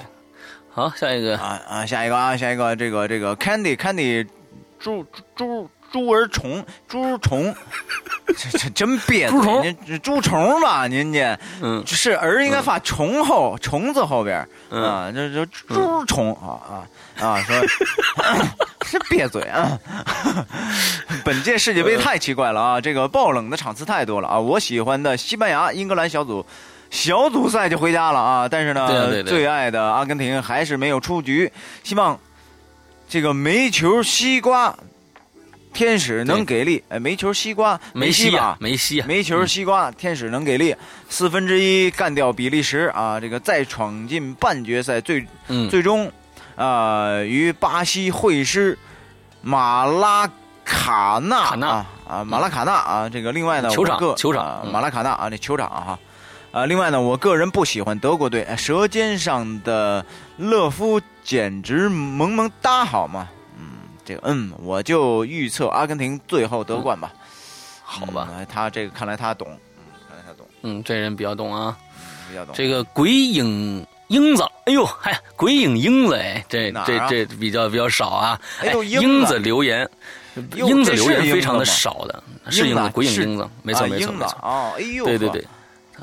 [0.69, 4.27] 好，下一个啊啊，下一个啊，下一个，这个这个 Candy Candy，
[4.77, 5.05] 猪
[5.35, 7.55] 猪猪儿虫，猪虫，
[8.27, 9.29] 这这真别
[10.03, 17.55] 猪虫吧，您这，嗯，是儿应该发虫后，虫子后边啊，这这猪虫啊啊啊，说
[18.85, 19.79] 是憋嘴啊。
[21.23, 24.37] 本届世界杯太奇怪了啊，这个爆冷的场次太多了啊。
[24.37, 26.45] 我喜欢的西班牙、英格兰小组。
[26.91, 28.49] 小组赛就回家了啊！
[28.49, 31.49] 但是呢，最爱的阿根廷还是没有出局。
[31.83, 32.19] 希望
[33.07, 34.75] 这个煤球西瓜
[35.75, 36.81] 天使能给力。
[36.89, 38.57] 哎，煤球西瓜梅西吧？
[38.59, 40.75] 梅西，煤球西瓜天使能给力。
[41.09, 43.19] 四分之一干掉比利时啊！
[43.19, 45.23] 这个再闯进半决赛，最
[45.69, 46.11] 最终
[46.55, 48.75] 啊与巴西会师
[49.41, 50.27] 马拉
[50.63, 53.09] 卡纳啊啊马拉卡纳啊！
[53.09, 55.99] 这个另外呢，球场球场马拉卡纳啊，这球场哈。
[56.51, 60.05] 啊，另外呢，我个人不喜欢德国队，舌尖上的
[60.37, 63.27] 勒夫简直萌萌哒，好吗？
[64.05, 67.11] 嗯，这个嗯，我就预测阿根廷最后得冠吧。
[67.83, 69.47] 好吧，他这个看来他懂，
[69.77, 70.45] 嗯，看来他懂。
[70.61, 71.77] 嗯，这人比较懂啊，
[72.29, 72.53] 比较懂。
[72.55, 78.39] 这个鬼影英子，哎呦，嗨，鬼影英子，哎，这这这比较比较少啊。
[78.59, 79.87] 哎，英子留言，
[80.55, 84.37] 英子留言非常的少的，是英子，鬼影英子，没错没错没错。
[84.41, 85.45] 哦，哎呦，对对对。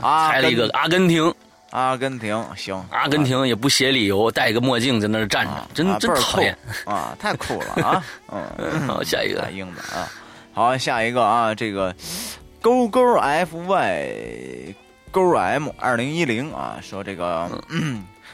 [0.00, 1.34] 猜了一个阿根廷，
[1.72, 7.16] 阿根廷行，阿根廷也不写理由，戴个墨镜在那儿站着，真真讨厌啊！
[7.18, 8.04] 太酷了啊！
[8.30, 10.06] 嗯，好，下一个英子啊，
[10.52, 11.94] 好，下一个啊，这个
[12.60, 14.74] 勾勾 F Y
[15.10, 17.50] 勾 M 二零一零啊，说这个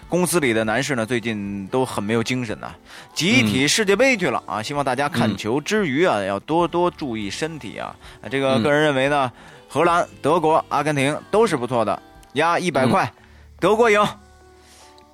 [0.08, 2.74] 公司里的男士呢，最近都很没有精神呐，
[3.14, 4.60] 集体世界杯去了啊！
[4.60, 7.94] 希望大家看球之余啊，要多多注意身体啊！
[8.28, 9.30] 这个个人认为呢。
[9.70, 13.12] 荷兰、德国、阿根廷都是不错的，压一百块，
[13.60, 14.04] 德国赢。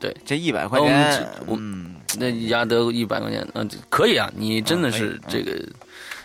[0.00, 5.52] 对，这一百块钱，嗯，那压德一百块钱，嗯，可以啊，你真的是这个，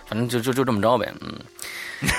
[0.05, 1.33] 反正就就就这么着呗，嗯。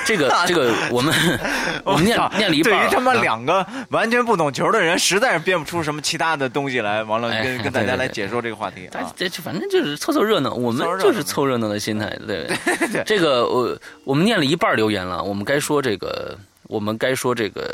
[0.05, 1.15] 这个 这个，我们
[1.85, 2.73] 我们念念了一半。
[2.73, 8.91] 对于他妈两个完全不懂球的人，实在是编不出什么其他的东西来，完了跟 跟大家来解说这个话题。
[9.17, 12.47] 这反正就是凑凑热闹，我们就是凑热闹的心态，对
[12.93, 13.03] 对？
[13.07, 13.75] 这个我
[14.05, 17.67] 我们念了一半留言了，我们该说这个，我们该说这个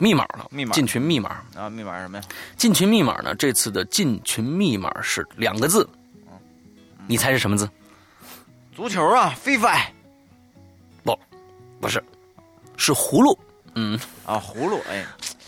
[0.00, 0.48] 密码了。
[0.50, 2.24] 密码进群密码啊，密码什么呀？
[2.56, 3.34] 进群密码呢？
[3.36, 5.88] 这次的进群密码是两个字，
[7.06, 7.68] 你猜是什么字？
[8.74, 9.78] 足球啊，，FIFA。
[11.02, 11.18] 不
[11.80, 12.02] 不是，
[12.76, 13.38] 是葫芦，
[13.74, 15.04] 嗯啊，葫芦，哎，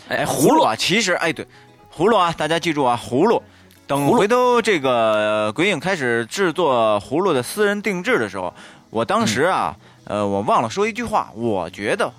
[0.09, 1.47] 哎，葫芦啊，其实，哎，对，
[1.95, 3.41] 葫芦啊，大家记住啊，葫芦，
[3.87, 8.53] 等回头这个鬼影开始制作葫芦的私人定制的时候，
[8.89, 9.75] 我当时啊，
[10.05, 12.13] 呃，我忘了说一句话，我觉得。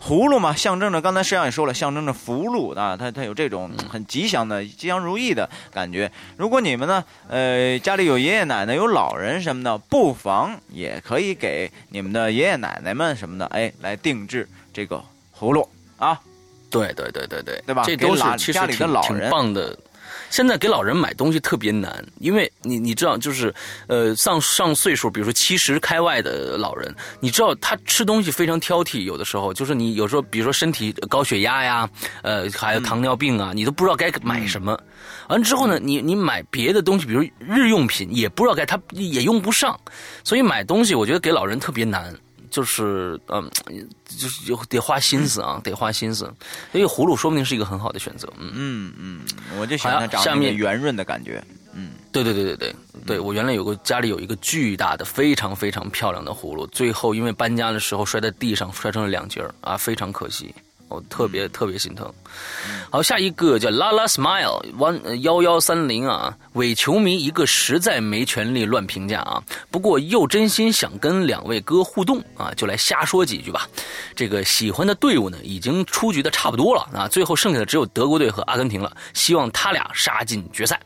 [0.00, 6.10] 葫芦嘛，象征着刚才摄像也说了，象征着福禄啊，它它有这种很吉祥的、吉祥如意的感觉。
[6.36, 15.02] 如果你们呢，呃，家里有爷爷奶奶、有老人什么的，不妨也可以给你们的爷爷奶奶们什么的，哎，来定制这个
[15.36, 15.68] 葫芦
[15.98, 16.18] 啊。
[16.70, 17.82] 对对对对对，对吧？
[17.84, 19.76] 这都是其实挺挺棒的。
[20.30, 23.54] 现在给老人买东西特别难，因为你你知道，就是
[23.86, 31.88] 呃上上岁数，比如说七十开外的老人，你知道他吃东西非常挑剔，有的时候就是你有时候，比如说身体高血压呀，
[32.22, 34.78] 呃还有糖尿病啊，你都不知道该买什么。
[35.28, 39.78] 完之后呢，你你买别的东西，比如日用品，也不知道该他也用不上，
[40.24, 42.14] 所以买东西我觉得给老人特别难。
[42.50, 43.50] 就是嗯，
[44.06, 46.24] 就是得花心思啊，得花心思。
[46.72, 48.28] 所以葫芦说不定是一个很好的选择。
[48.38, 49.20] 嗯嗯嗯，
[49.60, 51.42] 我就喜欢它长面圆润的感觉。
[51.74, 52.74] 嗯，对对对对对
[53.06, 60.54] 对，我原来有个家里有一个巨大的、非常非常漂亮的葫芦，最后因为搬家的时候摔在地上，摔成了两截儿啊，非常可惜。
[60.88, 62.12] 我特别特别心疼。
[62.90, 69.42] 好，下一个叫拉拉 smile one 幺幺三零啊，伪球迷一个实在没权利乱评价啊。
[69.70, 73.68] 不过又真心想跟两位哥互动啊，就来瞎说几句吧。
[74.16, 78.96] 这个喜欢的队伍呢，已经出局的差不多了啊，最后剩下的只有德国队和阿根廷了。
[79.12, 80.80] 希望他俩杀进决赛。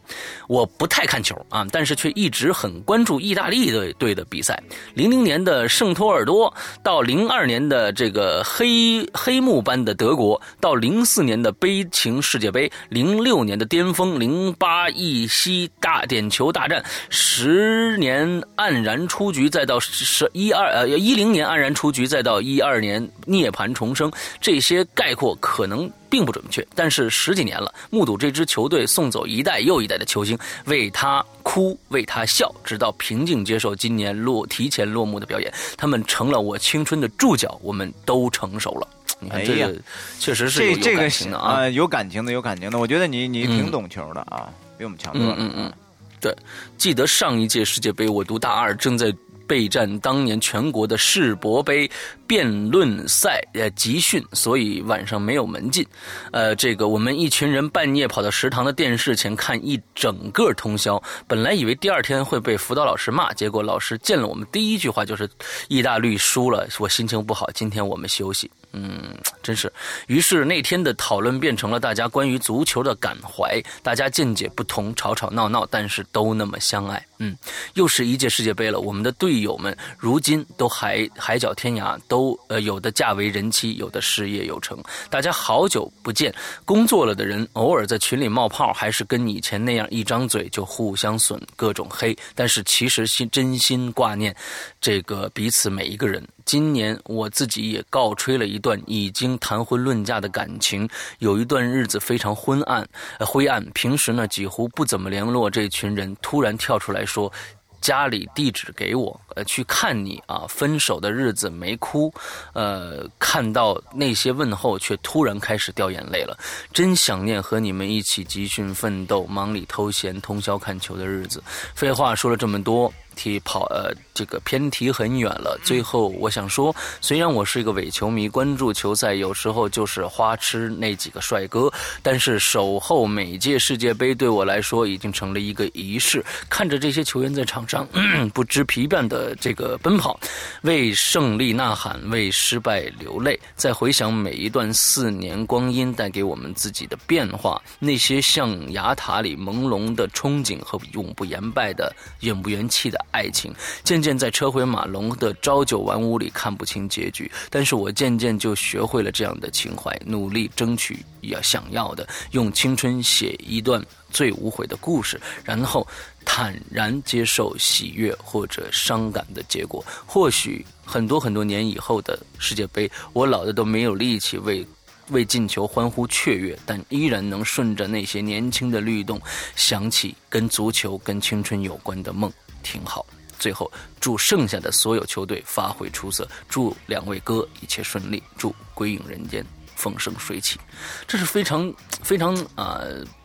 [0.49, 4.61] 我不太看球啊，但是却一直很关注意大利队队的比赛。
[4.95, 9.91] 零零年的圣托尔多到零二年的这个黑黑幕般的。
[9.95, 18.26] 德国到零四年的悲情世界杯，零六年的巅峰，零八一西大点球大战，十年
[18.57, 38.86] 黯然出局，再到十一二呃一零年黯然出局，再到一二年涅槃重生，这些概括可能并不准确，但是十几年了，目睹这支球队送走一代又一代的球星，为他哭，为他笑，直到平静接受今年落提前落幕的表演，他们成了我青春的注脚，我们都成熟了。
[39.23, 39.75] 你看这个
[40.18, 42.79] 确实是这这个的啊，有感情的，有感情的。
[42.79, 45.37] 我觉得你你挺懂球的啊，比我们强多了。
[45.39, 45.73] 嗯嗯嗯，
[46.20, 46.37] 对，
[46.77, 49.14] 记得上一届世界杯，我读大二，正在
[49.47, 51.91] 备战当年全国的世博杯
[52.27, 55.87] 辩论赛呃集训，所以晚上没有门禁。
[56.31, 65.29] 呃，这个我们一群人半夜跑到食堂的电视前看一整个通宵，本来以为第二天会被辅导老师骂，结果老师见了我们第一句话就是
[65.68, 69.73] “意大利输了，我心情不好，今天我们休息。”嗯，真是。
[70.07, 77.05] 于是那天的讨论变成了大家关于足球的感怀，大家见解不同，吵吵闹闹，但是都那么相爱。
[77.18, 77.37] 嗯，
[77.75, 84.83] 又是一届世界杯了，我们的队友们如今都海海角天涯，都呃有的嫁为人妻，有的事业有成。
[85.11, 94.35] 大家好久不见，工作了的人偶尔在群里冒泡，还是跟以前那样一张嘴就互相损，各种黑，但是其实心真心挂念
[94.81, 96.27] 这个彼此每一个人。
[96.45, 100.88] 今年我自己也告吹了一段已经谈婚论嫁的感情，
[101.18, 102.86] 有一段日子非常昏暗、
[103.18, 103.64] 呃灰暗。
[103.72, 107.32] 平时呢几乎不怎么联络这群人，突然跳出来说，
[107.80, 110.45] 家里地址给我，呃，去看你啊。
[110.49, 112.12] 分手的日子没哭，
[112.53, 116.38] 呃，看到那些问候，却突然开始掉眼泪了。
[116.72, 121.43] 真想念和你们一起集训奋斗、忙里偷闲、通宵看球的日子。
[121.74, 122.93] 废话说了这么多。
[123.15, 125.59] 题跑呃，这个偏题很远了。
[125.65, 136.25] 最后我想说，虽然我是一个伪球迷，关注球赛有时候就是花痴那几个帅哥，但是守候每届世界杯对我来说已经成了一个仪式。
[136.49, 137.87] 看着这些球员在场上
[138.33, 140.19] 不知疲倦的这个奔跑，
[140.63, 153.02] 为胜利呐喊，为失败流泪，再回想每一段四年光阴带给我们自己的变化，那些象牙塔里朦胧的憧憬和永不言败的永不言弃的。
[153.11, 153.53] 爱情
[153.85, 165.87] 渐渐在车回马龙的朝九晚五里看不清结局，但是我渐渐就学会了这样的情怀，努力争取要想要的，用青春写一段最无悔的故事，然后
[166.25, 169.85] 坦然接受喜悦或者伤感的结果。
[170.07, 174.67] 或许很多很多年以后的世界杯，我老的都没有力气为
[175.11, 179.21] 为进球欢呼雀跃，但依然能顺着那些年轻的律动，
[179.57, 182.33] 想起跟足球、跟青春有关的梦。
[182.63, 183.05] 挺好，
[183.39, 189.45] 最后祝剩下的所有球队发挥出色，祝两位哥一切顺利，祝归隐人间
[189.77, 190.59] 风生水起。
[191.07, 192.81] 这是非常非常啊，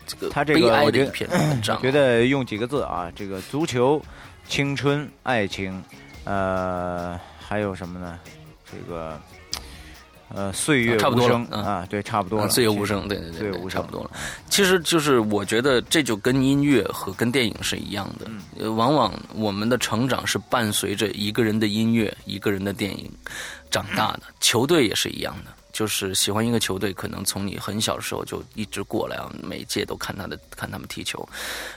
[0.06, 1.82] 这个他这个哀的一篇文章。
[1.82, 4.02] 觉得用几个字啊，这个足球、
[4.48, 5.84] 青春、爱情，
[6.24, 8.20] 呃，还有什么呢？
[8.72, 9.20] 这个。
[10.34, 12.50] 呃，岁月无声啊，对，差不多了。
[12.50, 14.12] 岁月无声，对对对，岁月无声，差不多了。
[14.50, 23.10] 其实就是我觉得这就跟音乐和跟电影是一样的，往往我们的成长是伴随着一个人的音乐、一个人的电影
[23.72, 24.24] 长大的。
[24.42, 25.52] 球队也是一样的。
[25.78, 31.30] 就是喜欢一个球队，可能从你很小的时候就一直过来啊，每届都看他的看他们踢球，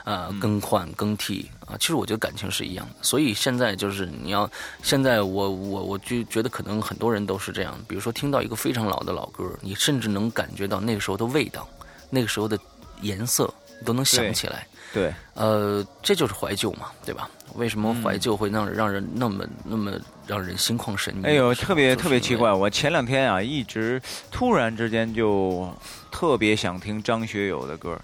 [0.04, 1.76] 啊，更换更替啊。
[1.78, 4.50] 其实我觉得感情是一样的，所以现在就是你要
[4.82, 11.68] 现在我我我就觉得可能很多人都是这样，比如说听到一个非常老的老歌，你甚至能感觉到那个时候的味道，
[12.08, 12.58] 那个时候的
[13.02, 14.66] 颜色，你都能想起来。
[14.92, 17.30] 对，呃，这就是怀旧嘛，对吧？
[17.54, 19.92] 为什么怀旧会让让人那么那么
[20.26, 21.26] 让人心旷神怡？
[21.26, 22.52] 哎呦，特别特别奇怪！
[22.52, 25.68] 我前两天啊，一直突然之间就
[26.12, 28.00] 特别想听张学友的歌，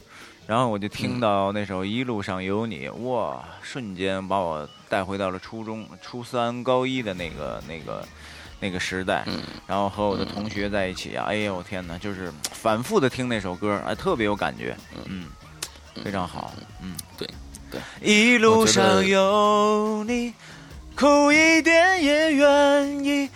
[0.47, 8.05] 然后我就听到那首《一路上有你》，哇，瞬间把我带回到了初中初三高一的那个那个
[8.59, 9.25] 那个时代，
[9.65, 15.27] 然后和我的同学在一起啊，哎呦天哪，就是反复的听那首歌，哎，特别有感觉，嗯。
[16.05, 17.29] 非常好，嗯，对，
[17.71, 20.33] 对，一路上有你，
[20.95, 23.29] 苦一点也愿意。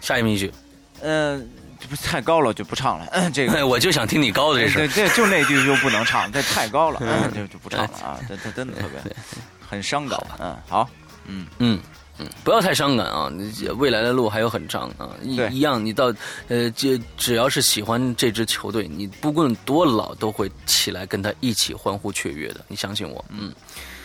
[0.00, 0.52] 下一名句，
[1.00, 3.06] 嗯，这不太高了，就不唱了。
[3.12, 9.14] 嗯，这个 我就想听你高的这首，这就那句就不能唱，这太高了，嗯， 就就不唱了啊，这这真的特别
[9.68, 10.18] 很伤感。
[10.38, 10.88] 嗯，好，
[11.26, 11.80] 嗯嗯。
[12.20, 13.30] 嗯，不要太伤感啊！
[13.32, 16.12] 你未来的路还有很长啊，一一样，你到
[16.48, 22.60] 呃，就只要是喜欢这支球队，你不论多老，都会起来跟他一起欢呼雀跃的。
[22.66, 23.52] 你相信我，嗯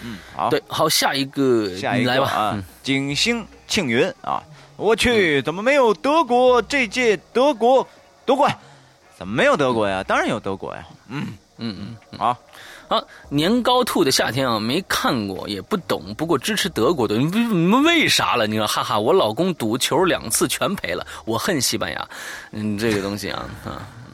[0.04, 2.64] 嗯，好，对，好，下一个，下一个来吧啊！
[2.84, 4.44] 景星庆云啊，
[4.78, 7.88] 我去，怎么没有德国这届德国
[8.26, 8.56] 夺冠？
[9.18, 10.04] 怎么没有德国呀？
[10.04, 10.86] 当然有德国呀！
[11.08, 12.38] 嗯嗯嗯，好。
[12.94, 17.18] 啊，年糕兔的夏天啊，没看过也不懂，不过支持德国队。
[17.18, 18.46] 你们为啥了？
[18.46, 22.08] 你说，哈哈，我老公赌球两次全赔了，我恨西班牙。
[22.52, 23.46] 嗯，这个东西啊，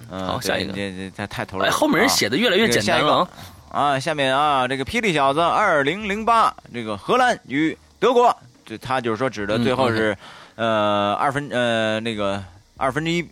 [0.09, 1.65] 啊，好，下一个，这这这太头了。
[1.65, 3.27] 哎，后面人写的越来越简单了
[3.69, 3.99] 啊。
[3.99, 8.33] 下面啊，这个霹雳小子二零零八，这个荷兰与德国，
[8.65, 10.17] 这他就是说指的最后是，
[10.55, 12.41] 呃，二分呃那个
[12.77, 13.27] 二分之一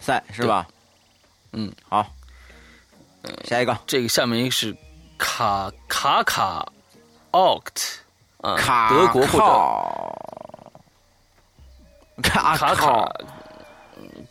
[0.00, 0.66] 赛是吧？
[1.52, 2.06] 嗯，好。
[3.44, 4.76] 下一个，这个下面一个是
[5.18, 6.66] 卡卡卡
[7.32, 7.96] ，oct
[8.38, 9.44] 啊，卡德国或者
[12.22, 13.08] 卡卡卡。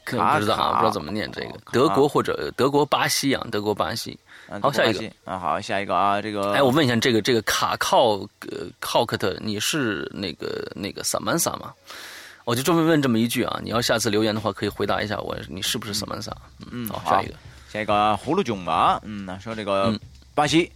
[0.03, 1.57] 可能不知道啊，不知道怎么念这个。
[1.71, 4.19] 德国或者德国巴西啊，德国巴西。
[4.61, 6.53] 好，下一个啊，好，下一个啊，这个。
[6.53, 8.15] 哎，我问一下，这个这个卡靠
[8.49, 11.71] 呃靠克特，你是那个那个萨曼萨吗？
[12.45, 16.35] 我就专门问这么一句啊，你要下次留言的话，可以回答一下我，你是不是萨曼萨？
[16.71, 17.35] 嗯，好，下一个，
[17.71, 18.99] 下一个葫芦囧吧。
[19.03, 19.97] 嗯，说这个
[20.33, 20.71] 巴西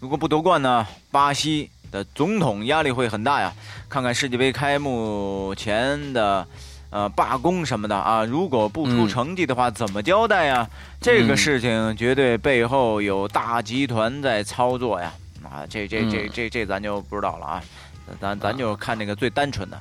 [0.00, 3.52] 如果不夺冠呢，巴西的总统压力会很大呀。
[3.88, 6.46] 看看世界杯开幕前的。
[6.92, 10.68] 呃，罢工什么的啊，如果不出成绩的话，怎么交代呀？
[11.00, 15.12] 这个事情绝对背后有大集团在操作呀！
[15.44, 17.62] 啊，这这这这这咱就不知道了啊，
[18.20, 19.80] 咱咱就看那个最单纯的。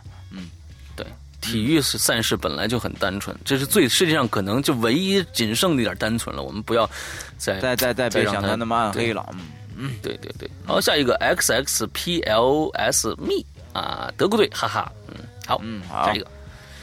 [1.42, 6.42] 体育是赛事本来就很单纯，这是最世界上可能就唯一仅剩的一点单纯了。
[6.42, 6.90] 我们不要
[7.38, 9.26] 再再再再别想他那么暗黑了。
[9.34, 9.40] 嗯
[9.78, 10.50] 嗯，对对对。
[10.66, 14.92] 好，下一个 X X P L S Me 啊，德国队，哈哈。
[15.08, 15.16] 嗯，
[15.48, 16.28] 好，嗯，好，下一个。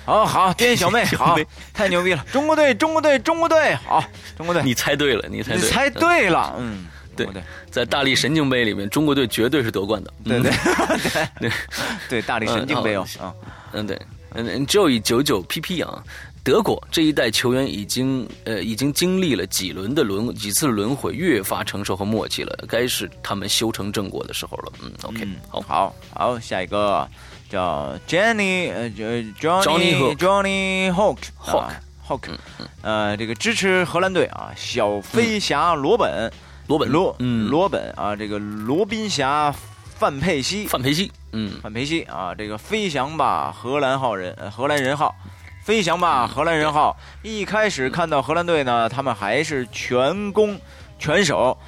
[0.06, 1.36] 好好，天小妹， 好，
[1.74, 2.24] 太牛逼了！
[2.32, 4.02] 中国队，中国队，中国队，好，
[4.36, 6.86] 中国队，你猜对了，你猜对，你猜对了，嗯，
[7.16, 7.42] 对对，
[7.72, 10.52] 在大力神经杯里面，中国队绝对是夺冠的，对对
[11.40, 11.52] 对
[12.08, 13.34] 对，大力神经杯哦，啊，
[13.72, 14.00] 嗯对，
[14.36, 16.02] 嗯，Joy 九九 PP 啊，
[16.44, 27.08] 德国这一代球员已经呃已经经历了几轮的轮几次轮回，越发成熟和默契了，该是他们修成正果的时候了，嗯，OK，好，好，好，下一个。
[27.48, 28.90] 叫 Jenny，呃
[29.40, 31.70] ，Johnny Johnny Hawk Hawk
[32.04, 32.22] Hawk，
[32.82, 36.28] 呃，这个支持荷兰队啊，小飞侠罗本。
[36.66, 36.88] 罗本。
[36.88, 37.48] 罗嗯。
[37.48, 39.54] 罗本啊，这个罗宾侠
[39.98, 40.66] 范佩西。
[40.66, 41.60] 范佩西嗯。
[41.62, 45.14] 范佩西啊，这个飞翔吧荷兰号人荷兰人号。
[45.64, 50.56] 飞翔吧荷兰人号，一开始看到荷兰队呢，他们还是全攻
[50.96, 51.58] 全守。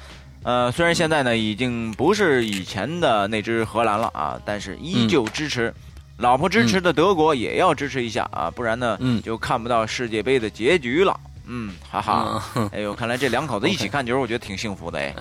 [0.43, 5.73] 呃，虽然现在呢已经不是以前的那支荷兰了啊，但是依旧支持，
[6.15, 11.19] 老婆支持的德国也要支持一下啊，不然呢就看不到世界杯的结局了。
[11.45, 15.13] 嗯，哈哈，哎呦，看来这两口子一起 看球，我觉得挺幸福的哎，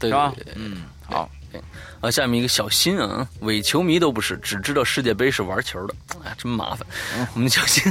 [0.00, 0.32] 是吧？
[0.56, 1.30] 嗯，好。
[2.00, 5.94] 啊，下面一个小新啊，伪球迷都不是，只知道世界杯是玩球的，
[6.24, 6.86] 哎，真麻烦。
[7.34, 7.82] 我们小新，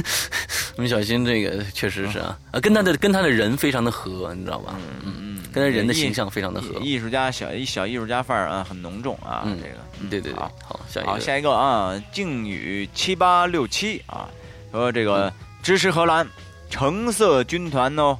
[0.76, 4.74] 我们小新这个确实是啊，啊，跟他的跟他的人非常的合，你知道吧？
[5.04, 6.78] 嗯嗯，跟他人的形象非常的合。
[6.80, 10.08] 艺术家小一小艺术家范儿啊，很浓重啊，这个。
[10.10, 14.28] 对对对，好，下一个，好，下一个啊，靖宇七八六七啊，
[14.70, 16.28] 说这个支持荷兰
[16.68, 18.18] 橙色军团哦。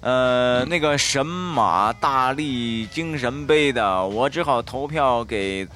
[0.00, 5.66] 呃，那个神马大力精神杯的，我只好投票给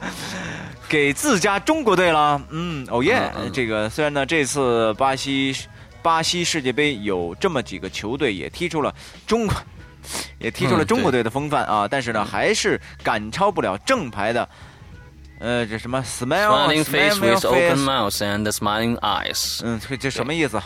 [0.88, 2.40] 给自家中国队了。
[2.50, 3.32] 嗯，哦耶！
[3.52, 5.54] 这个虽然呢，这次巴西
[6.02, 8.94] 巴西世界杯有这么几个球队也踢出了
[9.26, 9.54] 中国
[10.38, 14.48] 也踢出了中国队的风范啊，但是呢，还是赶超不了正牌的。
[15.40, 19.60] 呃，这什么？Smiling face with open mouth and smiling eyes。
[19.64, 20.60] 嗯，这这什么意思？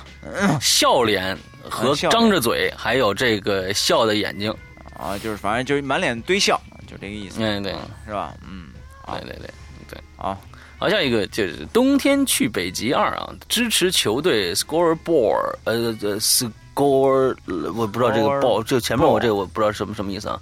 [0.60, 1.38] 笑脸
[1.70, 4.52] 和张着嘴，还有这个笑的眼睛。
[4.98, 7.36] 啊，就是反正就是满脸堆笑，就这个意思。
[7.38, 7.72] 嗯对，
[8.04, 8.34] 是吧？
[8.44, 8.70] 嗯，
[9.06, 9.48] 对对对
[9.88, 10.00] 对。
[10.16, 10.36] 好，
[10.76, 15.54] 好，下一个就是冬天去北极二啊，支持球队 scoreboard。
[15.62, 17.36] 呃呃，score，
[17.76, 20.40] 我不知道这个 ball，就前面我这个我不知道什么什么意思啊。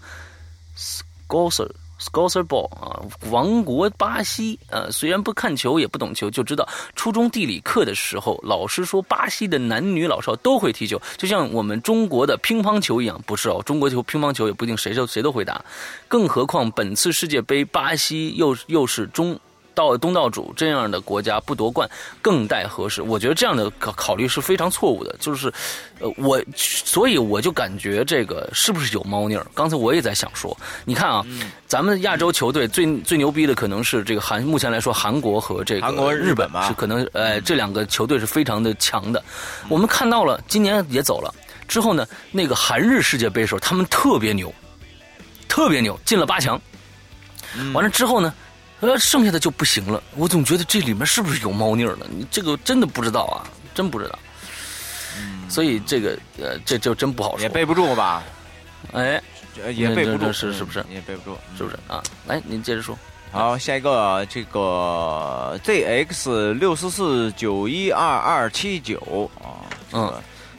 [0.74, 1.70] score。
[2.03, 3.00] Scouser Ball 啊，
[3.30, 13.22] 王国巴西呃，虽然不看球也不懂球，就知道初中地理课的时候，老师说巴西的男女老少都会踢球，就像我们中国的乒乓球一样。
[13.24, 15.64] 不是哦，中国球乒乓球也不一定谁都谁都会打，
[16.09, 19.38] 更何况本次世界杯巴西又又是中。
[19.74, 21.88] 到东道主这样的国家不夺冠
[22.20, 23.02] 更待何时？
[23.02, 25.14] 我觉得这样的考考虑是非常错误的。
[25.18, 25.52] 就是，
[26.00, 29.46] 呃，我所以我就感觉这个是不是有猫腻儿？
[29.54, 31.24] 刚才我也在想说，你看啊，
[31.66, 39.22] 咱们亚洲球队最最牛逼的可能是这个韩，目前来说韩国和这个韩国日本是可能，呃，这两个球队是非常的强的。
[39.68, 41.34] 我们看到了今年也走了
[41.66, 44.52] 之后呢，那个韩日世界杯时候他们特别牛，
[45.48, 46.60] 特别牛，进了八强。
[47.74, 48.32] 完了之后呢？
[48.82, 50.02] 呃，剩下的就不行了。
[50.16, 51.96] 我总觉得这里面是不是有猫腻了？
[52.10, 54.18] 你这个真的不知道啊，真不知道。
[55.16, 57.40] 嗯，所以这个呃，这就真不好说。
[57.42, 58.24] 也背不住吧？
[58.92, 59.22] 哎，
[59.72, 60.84] 也背不住，是是不是？
[60.90, 62.02] 也背不住，是不是啊？
[62.26, 62.98] 来，您接着说。
[63.30, 69.62] 好，下一个这个 ZX 六四四九一二二七九啊，
[69.92, 70.12] 嗯，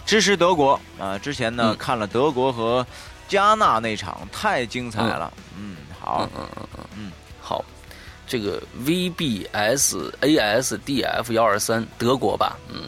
[0.06, 1.20] 支持德国啊。
[1.20, 2.88] 之前呢看了德国和
[3.28, 5.32] 加纳那场，太精彩了。
[5.58, 7.23] 嗯，好，嗯嗯嗯嗯，好。
[8.26, 10.14] 这个 VBSASDF
[11.34, 12.82] 幺二三德国吧，嗯。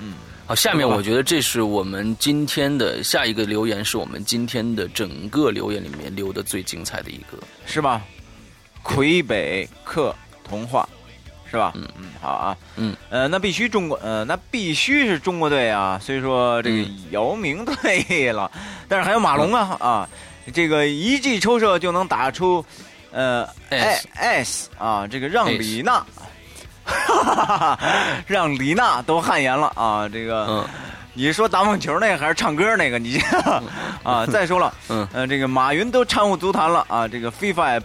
[0.00, 0.14] 嗯，
[0.46, 7.36] 好，下面我觉得这是我们今天的下一个留言，是我们今天的整个留言里面留的最精彩的一个，
[7.66, 8.00] 是吧？
[8.82, 10.14] 魁北克
[10.44, 10.88] 童话，
[11.50, 11.72] 是吧？
[11.74, 11.86] 嗯。
[11.98, 12.96] 嗯，好啊，嗯。
[13.10, 15.98] 呃，那必须中国，呃，那必须是中国队啊。
[16.00, 18.50] 虽说这个姚明退了，
[18.86, 20.08] 但是还有马龙啊啊，
[20.54, 22.64] 这个一记抽射就能打出
[23.12, 26.04] 呃 S S 啊，这个让李娜，
[28.26, 30.64] 让李娜都汗颜了啊，这个。
[31.14, 32.96] 你是说打网球那个还是唱歌那个？
[32.96, 33.20] 你
[34.04, 37.82] 啊，再说了，嗯，呃，这个马云都掺和足坛了啊，这个 FIFA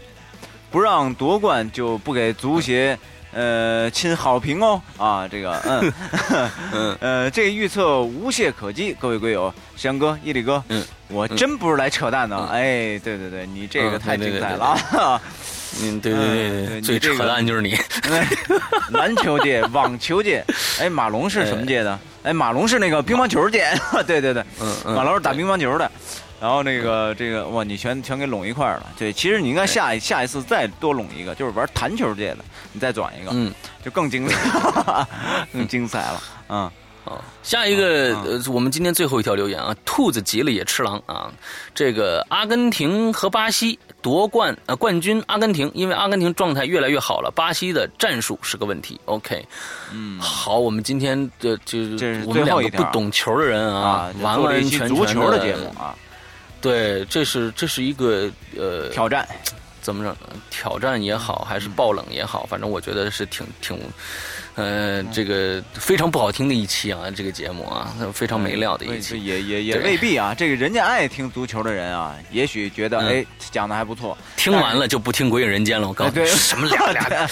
[0.69, 2.95] 不让夺冠就不给足协
[3.31, 5.91] 呃亲好评哦啊，这个嗯
[6.71, 14.65] 嗯呃，这预测无懈可击，各位龟友，翔哥、伊力哥，嗯，我真不是来扯淡的，哎，对对对，你这个太精彩了。
[14.65, 15.21] 啊！
[15.81, 17.75] 嗯，对对对对，最扯淡就是你，
[18.93, 20.43] 篮球界、网球界，
[20.79, 21.99] 哎，马龙是什么界的？
[22.23, 23.67] 哎，马龙是那个乒乓球界，
[24.05, 25.91] 对对对，嗯嗯，马龙是打乒乓球的，
[26.39, 33.51] 然后那个这个哇，你全全给拢一块了，对，其实你应该下一下一次再多拢一个，就是玩弹球界的，你再转一个，嗯，
[33.83, 35.07] 就更精彩，
[35.51, 36.71] 更精彩了，嗯。
[37.05, 41.31] 啊，下一个呃，我们今天最后一条留言啊，兔子急了也吃狼啊。
[41.75, 48.99] 这个阿根廷和巴西夺冠呃冠军，阿根廷因为阿根廷状态越来越好了，巴西的战术是个问题。
[49.05, 49.45] OK，
[49.91, 55.95] 嗯，好，我们今天的就是我们两个不懂球的人啊，完完全全的节目啊，
[56.61, 59.27] 对，这是这是一个呃挑战，
[59.83, 60.15] 怎么着？
[60.49, 63.77] 挑战也好，还是爆冷也好，反正我觉得是挺挺。
[64.55, 70.35] 呃，这个非常不好听的一期啊，这个节目啊，非常没料的一期，也也也未必啊。
[70.37, 74.15] 这个人家爱听足球的人啊，也许觉得哎讲的还不错。
[74.37, 77.27] 听完了就不听《鬼影人间》了，我告诉你，什么俩 俩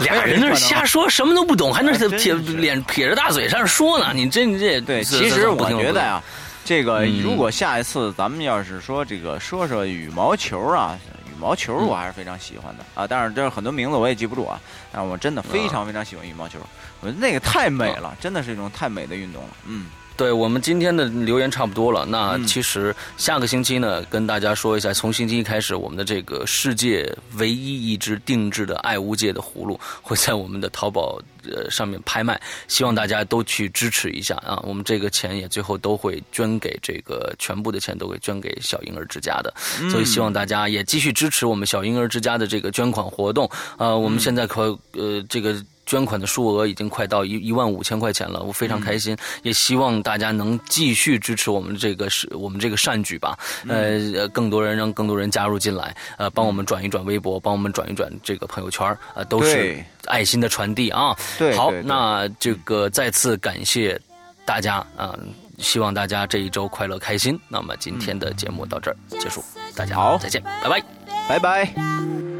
[0.00, 4.12] 俩人那瞎说，什么都不懂，还那撇脸撇着大嘴上说呢？
[4.14, 6.22] 你这你这对，其实我觉得呀，
[6.64, 10.96] 这个如果下一次咱们要是说这个说说羽毛球啊。
[11.42, 14.60] 羽毛球我还是非常喜欢的啊，但是这很多名字我也记不住啊。
[14.92, 16.60] 但是我真的非常非常喜欢羽毛球，
[17.00, 19.48] 我觉得那个太美了，真的是一种太美的运动了。
[19.66, 19.86] 嗯。
[20.22, 34.62] 对我们今天的留言差不多了，那其实下个星期呢，跟大家说一下，从星期一开始，我们的这个世界唯一一只定制的爱无界的葫芦会在我们的淘宝呃上面拍卖，希望大家都去支持一下啊！
[34.62, 39.52] 我们这个钱也最后都会捐给这个全部的钱都会捐给小婴儿之家的，
[39.90, 43.98] 所以希望大家也继续支持我们小婴儿之家的这个捐款活动呃！
[43.98, 45.60] 我们现在可呃这个。
[45.92, 53.38] 捐款的数额已经快到一一万五千块钱了，我非常开心，也希望大家能继续支持我们这个是我们这个善举吧。
[53.68, 61.14] 呃，更多人让更多人加入进来，呃，帮我们转一转微博，帮我们转一转这个朋友圈，呃，都是爱心的传递啊。
[61.38, 64.00] 对，好，那这个再次感谢
[64.46, 65.14] 大家啊，
[65.58, 67.38] 希望大家这一周快乐开心。
[67.48, 69.44] 那么今天的节目到这儿结束，
[69.76, 70.82] 大家好，再见，拜拜，
[71.28, 72.31] 拜拜。